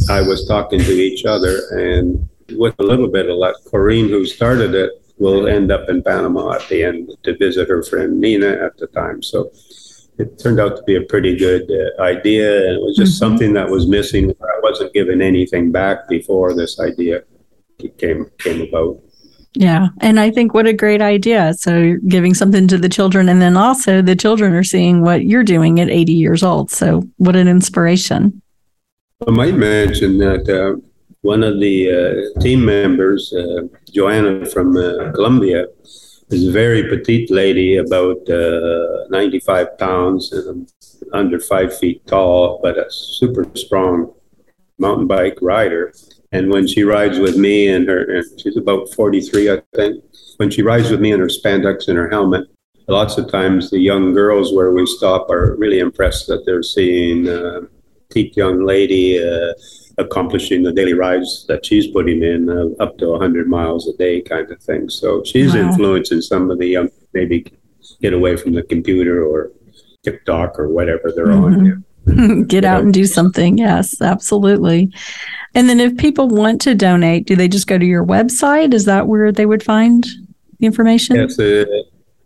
I 0.08 0.20
was 0.20 0.46
talking 0.46 0.80
to 0.80 0.92
each 0.92 1.24
other. 1.24 1.60
And 1.70 2.28
with 2.56 2.74
a 2.78 2.82
little 2.82 3.08
bit 3.08 3.28
of 3.28 3.36
luck, 3.36 3.56
Corinne, 3.70 4.08
who 4.08 4.24
started 4.24 4.74
it, 4.74 4.90
will 5.18 5.46
end 5.46 5.70
up 5.70 5.88
in 5.88 6.02
Panama 6.02 6.52
at 6.52 6.68
the 6.68 6.84
end 6.84 7.10
to 7.22 7.36
visit 7.36 7.68
her 7.68 7.82
friend 7.82 8.20
Nina 8.20 8.48
at 8.48 8.76
the 8.78 8.88
time. 8.88 9.22
So 9.22 9.52
it 10.18 10.38
turned 10.38 10.60
out 10.60 10.76
to 10.76 10.82
be 10.84 10.96
a 10.96 11.02
pretty 11.02 11.36
good 11.36 11.70
uh, 11.70 12.02
idea. 12.02 12.68
And 12.68 12.76
it 12.76 12.82
was 12.82 12.96
just 12.96 13.12
mm-hmm. 13.12 13.30
something 13.30 13.52
that 13.54 13.68
was 13.68 13.86
missing. 13.86 14.30
I 14.30 14.60
wasn't 14.62 14.92
given 14.92 15.22
anything 15.22 15.72
back 15.72 16.08
before 16.08 16.54
this 16.54 16.80
idea 16.80 17.22
came 17.98 18.30
came 18.38 18.62
about. 18.62 19.00
Yeah. 19.54 19.88
And 20.00 20.18
I 20.18 20.30
think 20.30 20.52
what 20.52 20.66
a 20.66 20.72
great 20.72 21.00
idea. 21.00 21.54
So 21.54 21.96
giving 22.08 22.34
something 22.34 22.66
to 22.68 22.78
the 22.78 22.88
children 22.88 23.28
and 23.28 23.40
then 23.40 23.56
also 23.56 24.02
the 24.02 24.16
children 24.16 24.52
are 24.52 24.64
seeing 24.64 25.02
what 25.02 25.26
you're 25.26 25.44
doing 25.44 25.78
at 25.78 25.90
80 25.90 26.12
years 26.12 26.42
old. 26.42 26.72
So 26.72 27.02
what 27.18 27.36
an 27.36 27.46
inspiration. 27.46 28.42
I 29.26 29.30
might 29.30 29.54
mention 29.54 30.18
that 30.18 30.48
uh, 30.48 30.80
one 31.22 31.44
of 31.44 31.60
the 31.60 31.76
uh, 32.36 32.40
team 32.40 32.64
members, 32.64 33.32
uh, 33.32 33.62
Joanna 33.90 34.44
from 34.44 34.76
uh, 34.76 35.12
Colombia, 35.12 35.66
is 36.30 36.48
a 36.48 36.50
very 36.50 36.88
petite 36.88 37.30
lady, 37.30 37.76
about 37.76 38.28
uh, 38.28 39.06
95 39.10 39.78
pounds 39.78 40.32
and 40.32 40.68
under 41.12 41.38
five 41.38 41.78
feet 41.78 42.04
tall, 42.08 42.58
but 42.60 42.76
a 42.76 42.90
super 42.90 43.46
strong 43.54 44.12
mountain 44.78 45.06
bike 45.06 45.38
rider. 45.40 45.94
And 46.32 46.50
when 46.50 46.66
she 46.66 46.82
rides 46.82 47.20
with 47.20 47.36
me 47.36 47.68
and 47.68 47.88
her, 47.88 48.20
she's 48.36 48.56
about 48.56 48.92
43, 48.92 49.52
I 49.52 49.62
think, 49.76 50.04
when 50.38 50.50
she 50.50 50.62
rides 50.62 50.90
with 50.90 51.00
me 51.00 51.12
in 51.12 51.20
her 51.20 51.28
spandex 51.28 51.86
and 51.86 51.96
her 51.96 52.10
helmet, 52.10 52.48
lots 52.88 53.16
of 53.16 53.30
times 53.30 53.70
the 53.70 53.78
young 53.78 54.12
girls 54.12 54.52
where 54.52 54.72
we 54.72 54.84
stop 54.86 55.30
are 55.30 55.54
really 55.56 55.78
impressed 55.78 56.26
that 56.26 56.44
they're 56.44 56.64
seeing 56.64 57.28
a 57.28 57.60
petite 58.08 58.36
young 58.36 58.64
lady 58.64 59.22
uh, 59.22 59.52
accomplishing 59.98 60.62
the 60.62 60.72
daily 60.72 60.94
rides 60.94 61.46
that 61.46 61.64
she's 61.64 61.86
putting 61.88 62.22
in 62.22 62.48
uh, 62.48 62.82
up 62.82 62.98
to 62.98 63.10
100 63.10 63.48
miles 63.48 63.86
a 63.88 63.96
day 63.96 64.20
kind 64.20 64.50
of 64.50 64.62
thing. 64.62 64.88
So 64.88 65.22
she's 65.24 65.54
wow. 65.54 65.60
influencing 65.60 66.20
some 66.20 66.50
of 66.50 66.58
the 66.58 66.66
young, 66.66 66.88
maybe 67.12 67.46
get 68.00 68.12
away 68.12 68.36
from 68.36 68.52
the 68.52 68.62
computer 68.62 69.24
or 69.24 69.52
TikTok 70.02 70.58
or 70.58 70.68
whatever 70.68 71.12
they're 71.14 71.26
mm-hmm. 71.26 71.82
on. 72.08 72.44
get 72.48 72.64
out 72.64 72.82
and 72.82 72.92
do 72.92 73.06
something. 73.06 73.56
Yes, 73.58 74.00
absolutely. 74.00 74.92
And 75.54 75.68
then 75.68 75.80
if 75.80 75.96
people 75.96 76.28
want 76.28 76.60
to 76.62 76.74
donate, 76.74 77.26
do 77.26 77.36
they 77.36 77.48
just 77.48 77.66
go 77.66 77.78
to 77.78 77.84
your 77.84 78.04
website? 78.04 78.74
Is 78.74 78.84
that 78.84 79.06
where 79.06 79.32
they 79.32 79.46
would 79.46 79.62
find 79.62 80.04
the 80.58 80.66
information? 80.66 81.16
Yes, 81.16 81.38
uh, 81.38 81.64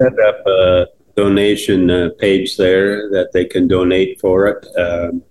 set 0.01 0.19
up 0.21 0.47
a 0.47 0.87
donation 1.15 1.91
uh, 1.91 2.11
page 2.19 2.57
there 2.57 3.09
that 3.11 3.31
they 3.33 3.45
can 3.45 3.69
donate 3.69 4.21
for 4.21 4.47
it. 4.47 4.67
Um, 4.79 5.23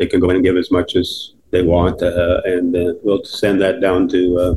they 0.00 0.06
can 0.06 0.18
go 0.18 0.30
in 0.30 0.36
and 0.36 0.44
give 0.44 0.56
as 0.56 0.72
much 0.72 0.96
as 0.96 1.34
they 1.50 1.62
want, 1.62 2.02
uh, 2.02 2.40
and 2.46 2.74
uh, 2.74 2.94
we'll 3.02 3.22
send 3.22 3.60
that 3.60 3.82
down 3.82 4.08
to 4.08 4.38
uh, 4.38 4.54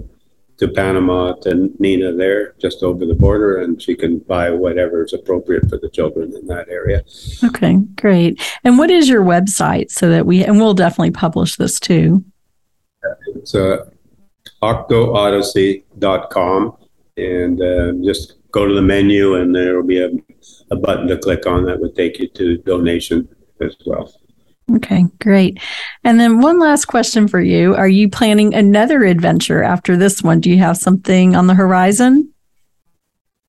to 0.57 0.69
Panama 0.69 1.33
to 1.41 1.69
Nina 1.79 2.13
there, 2.13 2.53
just 2.59 2.81
over 2.81 3.05
the 3.05 3.13
border, 3.13 3.61
and 3.61 3.81
she 3.81 3.93
can 3.93 4.19
buy 4.19 4.51
whatever 4.51 5.03
is 5.03 5.11
appropriate 5.11 5.69
for 5.69 5.77
the 5.77 5.89
children 5.89 6.33
in 6.33 6.47
that 6.47 6.69
area. 6.69 7.03
Okay, 7.43 7.75
great. 7.97 8.41
And 8.63 8.77
what 8.77 8.89
is 8.89 9.09
your 9.09 9.23
website 9.23 9.91
so 9.91 10.09
that 10.09 10.25
we 10.25 10.45
and 10.45 10.55
we'll 10.57 10.73
definitely 10.73 11.11
publish 11.11 11.57
this 11.57 11.77
too. 11.77 12.23
It's 13.35 13.53
uh, 13.53 13.89
octoodyssey.com, 14.61 16.77
and 17.17 17.61
uh, 17.61 17.91
just 18.01 18.35
go 18.51 18.65
to 18.65 18.73
the 18.73 18.81
menu, 18.81 19.35
and 19.35 19.53
there 19.53 19.75
will 19.75 19.83
be 19.83 20.01
a, 20.01 20.09
a 20.71 20.77
button 20.77 21.09
to 21.09 21.17
click 21.17 21.45
on 21.45 21.65
that 21.65 21.81
would 21.81 21.97
take 21.97 22.19
you 22.19 22.29
to 22.29 22.59
donation 22.59 23.27
as 23.59 23.75
well. 23.85 24.09
Okay, 24.71 25.05
great. 25.19 25.59
And 26.03 26.19
then 26.19 26.39
one 26.39 26.59
last 26.59 26.85
question 26.85 27.27
for 27.27 27.41
you. 27.41 27.75
Are 27.75 27.87
you 27.87 28.07
planning 28.07 28.53
another 28.53 29.03
adventure 29.03 29.61
after 29.61 29.97
this 29.97 30.23
one? 30.23 30.39
Do 30.39 30.49
you 30.49 30.59
have 30.59 30.77
something 30.77 31.35
on 31.35 31.47
the 31.47 31.53
horizon? 31.53 32.33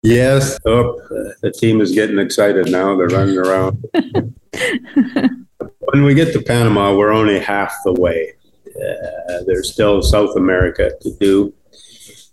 Yes. 0.03 0.59
Oh, 0.67 1.01
the 1.41 1.53
team 1.53 1.81
is 1.81 1.93
getting 1.93 2.19
excited 2.19 2.71
now. 2.71 2.97
They're 2.97 3.07
running 3.07 3.39
around. 3.39 3.85
when 5.79 6.05
we 6.05 6.15
get 6.15 6.33
to 6.33 6.43
Panama, 6.43 6.95
we're 6.95 7.13
only 7.13 7.39
half 7.39 7.73
the 7.85 7.93
way. 7.95 8.35
Uh, 8.67 9.45
there's 9.47 9.73
still 9.73 10.03
South 10.03 10.37
America 10.37 10.91
to 11.01 11.17
do. 11.21 11.55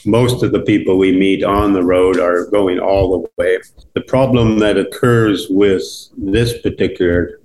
Most 0.05 0.41
of 0.41 0.51
the 0.51 0.61
people 0.61 0.97
we 0.97 1.15
meet 1.15 1.43
on 1.43 1.73
the 1.73 1.83
road 1.83 2.19
are 2.19 2.47
going 2.47 2.79
all 2.79 3.21
the 3.21 3.29
way. 3.37 3.59
The 3.93 4.01
problem 4.01 4.57
that 4.59 4.77
occurs 4.77 5.47
with 5.49 5.83
this 6.17 6.59
particular 6.61 7.40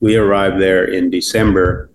we 0.00 0.16
arrived 0.16 0.60
there 0.60 0.84
in 0.84 1.10
December. 1.10 1.90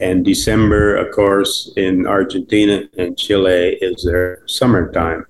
And 0.00 0.24
December, 0.24 0.96
of 0.96 1.14
course, 1.14 1.72
in 1.76 2.06
Argentina 2.06 2.84
and 2.98 3.16
Chile 3.16 3.78
is 3.80 4.04
their 4.04 4.42
summertime. 4.46 5.24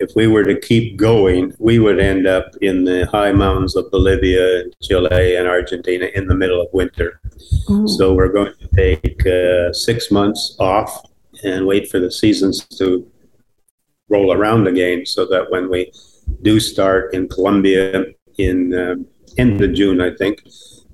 If 0.00 0.10
we 0.16 0.26
were 0.26 0.42
to 0.42 0.58
keep 0.58 0.96
going, 0.96 1.54
we 1.58 1.78
would 1.78 2.00
end 2.00 2.26
up 2.26 2.50
in 2.60 2.84
the 2.84 3.06
high 3.06 3.30
mountains 3.30 3.76
of 3.76 3.90
Bolivia, 3.92 4.64
Chile, 4.82 5.36
and 5.36 5.46
Argentina 5.46 6.06
in 6.14 6.26
the 6.26 6.34
middle 6.34 6.60
of 6.60 6.68
winter. 6.72 7.20
Ooh. 7.70 7.86
So 7.86 8.14
we're 8.14 8.32
going 8.32 8.52
to 8.58 8.68
take 8.74 9.24
uh, 9.26 9.72
six 9.72 10.10
months 10.10 10.56
off 10.58 11.06
and 11.44 11.66
wait 11.66 11.88
for 11.88 12.00
the 12.00 12.10
seasons 12.10 12.66
to 12.78 13.08
roll 14.08 14.32
around 14.32 14.66
again 14.66 15.06
so 15.06 15.24
that 15.26 15.50
when 15.50 15.70
we 15.70 15.92
do 16.42 16.58
start 16.58 17.14
in 17.14 17.28
Colombia 17.28 18.06
in 18.38 18.74
uh, 18.74 18.96
end 19.38 19.62
of 19.62 19.72
June, 19.72 20.00
I 20.00 20.14
think, 20.16 20.42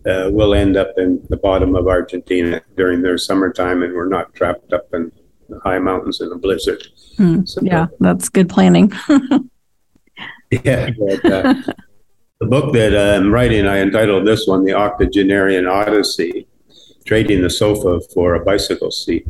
uh, 0.08 0.30
will 0.30 0.54
end 0.54 0.76
up 0.76 0.92
in 0.96 1.24
the 1.28 1.36
bottom 1.36 1.74
of 1.74 1.86
Argentina 1.86 2.62
during 2.76 3.02
their 3.02 3.18
summertime, 3.18 3.82
and 3.82 3.94
we're 3.94 4.08
not 4.08 4.34
trapped 4.34 4.72
up 4.72 4.88
in 4.92 5.12
the 5.48 5.58
high 5.60 5.78
mountains 5.78 6.20
in 6.20 6.32
a 6.32 6.36
blizzard. 6.36 6.82
Mm, 7.18 7.48
so, 7.48 7.60
yeah, 7.62 7.86
that's 8.00 8.28
good 8.28 8.48
planning. 8.48 8.92
yeah, 10.50 10.90
but, 10.98 11.24
uh, 11.24 11.54
the 12.40 12.46
book 12.46 12.72
that 12.74 12.96
I'm 12.96 13.32
writing, 13.32 13.66
I 13.66 13.78
entitled 13.78 14.26
this 14.26 14.46
one 14.46 14.64
"The 14.64 14.74
Octogenarian 14.74 15.66
Odyssey: 15.66 16.46
Trading 17.04 17.42
the 17.42 17.50
Sofa 17.50 18.00
for 18.14 18.34
a 18.34 18.44
Bicycle 18.44 18.90
Seat." 18.90 19.26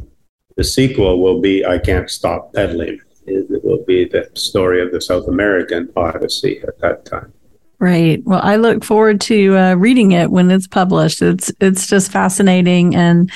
The 0.56 0.64
sequel 0.64 1.22
will 1.22 1.40
be 1.40 1.64
"I 1.64 1.78
Can't 1.78 2.10
Stop 2.10 2.52
Pedaling." 2.52 3.00
It 3.26 3.62
will 3.62 3.84
be 3.84 4.06
the 4.06 4.30
story 4.34 4.82
of 4.82 4.90
the 4.90 5.00
South 5.00 5.28
American 5.28 5.90
Odyssey 5.94 6.60
at 6.66 6.78
that 6.80 7.04
time. 7.04 7.32
Right. 7.80 8.20
Well, 8.24 8.40
I 8.42 8.56
look 8.56 8.82
forward 8.82 9.20
to 9.22 9.56
uh, 9.56 9.74
reading 9.74 10.10
it 10.10 10.32
when 10.32 10.50
it's 10.50 10.66
published. 10.66 11.22
It's 11.22 11.52
it's 11.60 11.86
just 11.86 12.10
fascinating, 12.10 12.96
and 12.96 13.30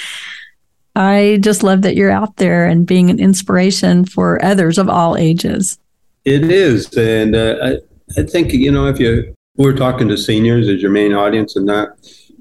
I 0.96 1.38
just 1.40 1.62
love 1.62 1.83
that 1.83 1.94
you're 1.94 2.11
out 2.11 2.37
there 2.38 2.66
and 2.66 2.85
being 2.85 3.09
an 3.09 3.20
inspiration 3.20 4.05
for 4.05 4.44
others 4.44 4.78
of 4.78 4.88
all 4.88 5.16
ages. 5.16 5.78
It 6.24 6.50
is, 6.50 6.92
and 6.96 7.37
uh, 7.37 7.57
I 7.62 8.20
I 8.20 8.24
think 8.24 8.52
you 8.52 8.72
know 8.72 8.87
if 8.87 8.98
you 8.98 9.33
we're 9.57 9.76
talking 9.76 10.09
to 10.09 10.16
seniors 10.16 10.68
as 10.68 10.83
your 10.83 10.90
main 10.90 11.12
audience, 11.12 11.55
and 11.55 11.68
that 11.68 11.90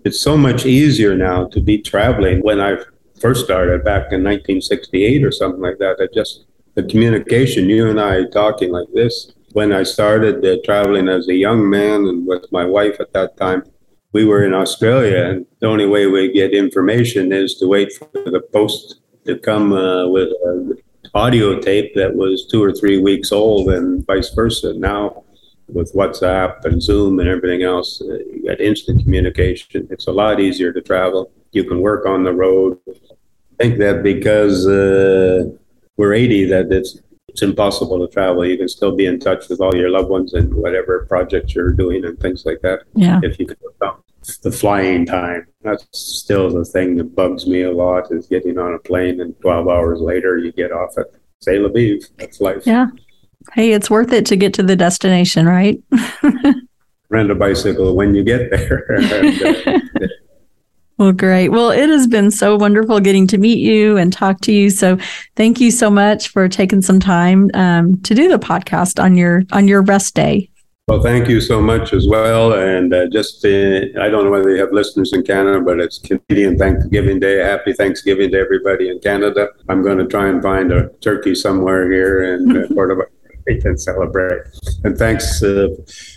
it's 0.03 0.19
so 0.19 0.35
much 0.35 0.65
easier 0.65 1.15
now 1.15 1.45
to 1.49 1.61
be 1.61 1.77
traveling. 1.77 2.41
When 2.41 2.59
I 2.59 2.77
first 3.19 3.45
started 3.45 3.83
back 3.83 4.11
in 4.11 4.23
1968 4.23 5.23
or 5.23 5.31
something 5.31 5.61
like 5.61 5.77
that, 5.77 5.97
I 5.99 6.07
just 6.11 6.45
the 6.73 6.81
communication, 6.81 7.69
you 7.69 7.91
and 7.91 8.01
I 8.01 8.25
talking 8.25 8.71
like 8.71 8.87
this 8.91 9.33
when 9.53 9.71
I 9.73 9.83
started 9.83 10.45
uh, 10.45 10.57
traveling 10.63 11.07
as 11.09 11.27
a 11.27 11.33
young 11.33 11.69
man 11.69 12.05
and 12.05 12.27
with 12.27 12.51
my 12.51 12.65
wife 12.65 12.99
at 12.99 13.13
that 13.13 13.37
time, 13.37 13.63
we 14.13 14.25
were 14.25 14.43
in 14.43 14.53
Australia, 14.53 15.23
and 15.25 15.45
the 15.59 15.67
only 15.67 15.85
way 15.85 16.07
we 16.07 16.31
get 16.31 16.53
information 16.53 17.31
is 17.31 17.55
to 17.55 17.67
wait 17.67 17.93
for 17.93 18.09
the 18.13 18.41
post 18.53 18.99
to 19.25 19.37
come 19.37 19.71
uh, 19.71 20.07
with 20.07 20.29
an 20.43 20.77
audio 21.13 21.59
tape 21.59 21.95
that 21.95 22.15
was 22.15 22.47
two 22.47 22.61
or 22.61 22.73
three 22.73 23.01
weeks 23.01 23.31
old, 23.31 23.69
and 23.69 24.05
vice 24.05 24.29
versa. 24.33 24.73
Now, 24.73 25.23
with 25.67 25.93
WhatsApp 25.93 26.65
and 26.65 26.81
Zoom 26.81 27.19
and 27.19 27.29
everything 27.29 27.63
else, 27.63 28.01
uh, 28.01 28.17
you 28.33 28.45
got 28.47 28.59
instant 28.59 29.03
communication. 29.03 29.87
It's 29.89 30.07
a 30.07 30.11
lot 30.11 30.41
easier 30.41 30.73
to 30.73 30.81
travel. 30.81 31.31
You 31.53 31.63
can 31.63 31.79
work 31.79 32.05
on 32.05 32.23
the 32.23 32.33
road. 32.33 32.77
I 32.89 33.63
think 33.63 33.79
that 33.79 34.03
because 34.03 34.67
uh, 34.67 35.45
we're 35.95 36.13
80, 36.13 36.45
that 36.45 36.71
it's 36.71 36.99
it's 37.31 37.41
impossible 37.41 38.05
to 38.05 38.11
travel. 38.13 38.45
You 38.45 38.57
can 38.57 38.67
still 38.67 38.95
be 38.95 39.05
in 39.05 39.19
touch 39.19 39.49
with 39.49 39.61
all 39.61 39.75
your 39.75 39.89
loved 39.89 40.09
ones 40.09 40.33
and 40.33 40.53
whatever 40.53 41.05
projects 41.07 41.55
you're 41.55 41.71
doing 41.71 42.05
and 42.05 42.19
things 42.19 42.45
like 42.45 42.61
that. 42.61 42.83
Yeah. 42.93 43.19
If 43.23 43.39
you 43.39 43.47
could 43.47 43.57
the 44.43 44.51
flying 44.51 45.05
time. 45.05 45.47
That's 45.61 45.87
still 45.91 46.49
the 46.49 46.65
thing 46.65 46.95
that 46.97 47.15
bugs 47.15 47.47
me 47.47 47.63
a 47.63 47.71
lot 47.71 48.11
is 48.11 48.27
getting 48.27 48.57
on 48.57 48.73
a 48.73 48.79
plane 48.79 49.21
and 49.21 49.39
12 49.41 49.67
hours 49.67 49.99
later 49.99 50.37
you 50.37 50.51
get 50.51 50.71
off 50.71 50.97
at 50.97 51.07
Say 51.39 51.57
Lviv. 51.57 52.09
That's 52.17 52.39
life. 52.39 52.65
Yeah. 52.65 52.87
Hey, 53.53 53.73
it's 53.73 53.89
worth 53.89 54.13
it 54.13 54.25
to 54.27 54.35
get 54.35 54.53
to 54.55 54.63
the 54.63 54.75
destination, 54.75 55.47
right? 55.47 55.81
Rent 57.09 57.31
a 57.31 57.35
bicycle 57.35 57.95
when 57.95 58.13
you 58.13 58.23
get 58.23 58.51
there. 58.51 58.85
well, 60.97 61.11
great. 61.11 61.49
Well, 61.49 61.71
it 61.71 61.89
has 61.89 62.07
been 62.07 62.31
so 62.31 62.55
wonderful 62.55 62.99
getting 62.99 63.27
to 63.27 63.37
meet 63.37 63.59
you 63.59 63.97
and 63.97 64.13
talk 64.13 64.41
to 64.41 64.51
you. 64.51 64.69
So, 64.69 64.97
thank 65.35 65.59
you 65.59 65.71
so 65.71 65.89
much 65.89 66.27
for 66.29 66.47
taking 66.47 66.81
some 66.81 66.99
time 66.99 67.49
um, 67.53 67.99
to 68.01 68.13
do 68.13 68.27
the 68.27 68.37
podcast 68.37 69.01
on 69.01 69.15
your 69.15 69.43
on 69.51 69.67
your 69.67 69.81
rest 69.81 70.15
day. 70.15 70.49
Well, 70.87 71.01
thank 71.01 71.29
you 71.29 71.39
so 71.39 71.61
much 71.61 71.93
as 71.93 72.05
well. 72.09 72.53
And 72.53 72.93
uh, 72.93 73.07
just, 73.07 73.45
uh, 73.45 73.47
I 74.01 74.09
don't 74.09 74.25
know 74.25 74.31
whether 74.31 74.49
you 74.49 74.59
have 74.59 74.73
listeners 74.73 75.13
in 75.13 75.23
Canada, 75.23 75.61
but 75.61 75.79
it's 75.79 75.99
Canadian 75.99 76.57
Thanksgiving 76.57 77.17
Day. 77.17 77.37
Happy 77.37 77.71
Thanksgiving 77.71 78.31
to 78.31 78.37
everybody 78.37 78.89
in 78.89 78.99
Canada. 78.99 79.49
I'm 79.69 79.83
going 79.83 79.99
to 79.99 80.07
try 80.07 80.27
and 80.27 80.41
find 80.41 80.73
a 80.73 80.89
turkey 80.99 81.33
somewhere 81.33 81.89
here 81.89 82.33
in 82.33 82.57
uh, 82.57 82.67
Puerto 82.73 83.07
we 83.47 83.61
can 83.61 83.77
celebrate. 83.77 84.41
And 84.83 84.97
thanks 84.97 85.41
uh, 85.43 85.69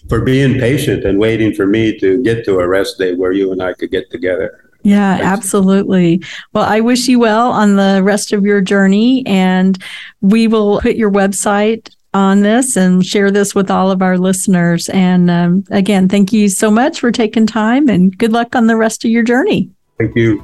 for 0.08 0.20
being 0.20 0.58
patient 0.58 1.04
and 1.04 1.18
waiting 1.18 1.54
for 1.54 1.66
me 1.66 1.98
to 1.98 2.22
get 2.22 2.44
to 2.46 2.60
a 2.60 2.68
rest 2.68 2.98
day 2.98 3.14
where 3.14 3.32
you 3.32 3.52
and 3.52 3.62
I 3.62 3.74
could 3.74 3.90
get 3.90 4.10
together. 4.10 4.63
Yeah, 4.84 5.18
absolutely. 5.22 6.22
Well, 6.52 6.64
I 6.64 6.80
wish 6.80 7.08
you 7.08 7.18
well 7.18 7.50
on 7.50 7.76
the 7.76 8.02
rest 8.02 8.32
of 8.32 8.44
your 8.44 8.60
journey, 8.60 9.26
and 9.26 9.82
we 10.20 10.46
will 10.46 10.80
put 10.80 10.96
your 10.96 11.10
website 11.10 11.90
on 12.12 12.40
this 12.40 12.76
and 12.76 13.04
share 13.04 13.30
this 13.30 13.54
with 13.54 13.70
all 13.70 13.90
of 13.90 14.02
our 14.02 14.16
listeners. 14.18 14.88
And 14.90 15.30
um, 15.30 15.64
again, 15.70 16.08
thank 16.08 16.32
you 16.32 16.48
so 16.48 16.70
much 16.70 17.00
for 17.00 17.10
taking 17.10 17.46
time 17.46 17.88
and 17.88 18.16
good 18.16 18.32
luck 18.32 18.54
on 18.54 18.68
the 18.68 18.76
rest 18.76 19.04
of 19.04 19.10
your 19.10 19.24
journey. 19.24 19.70
Thank 19.98 20.14
you. 20.14 20.42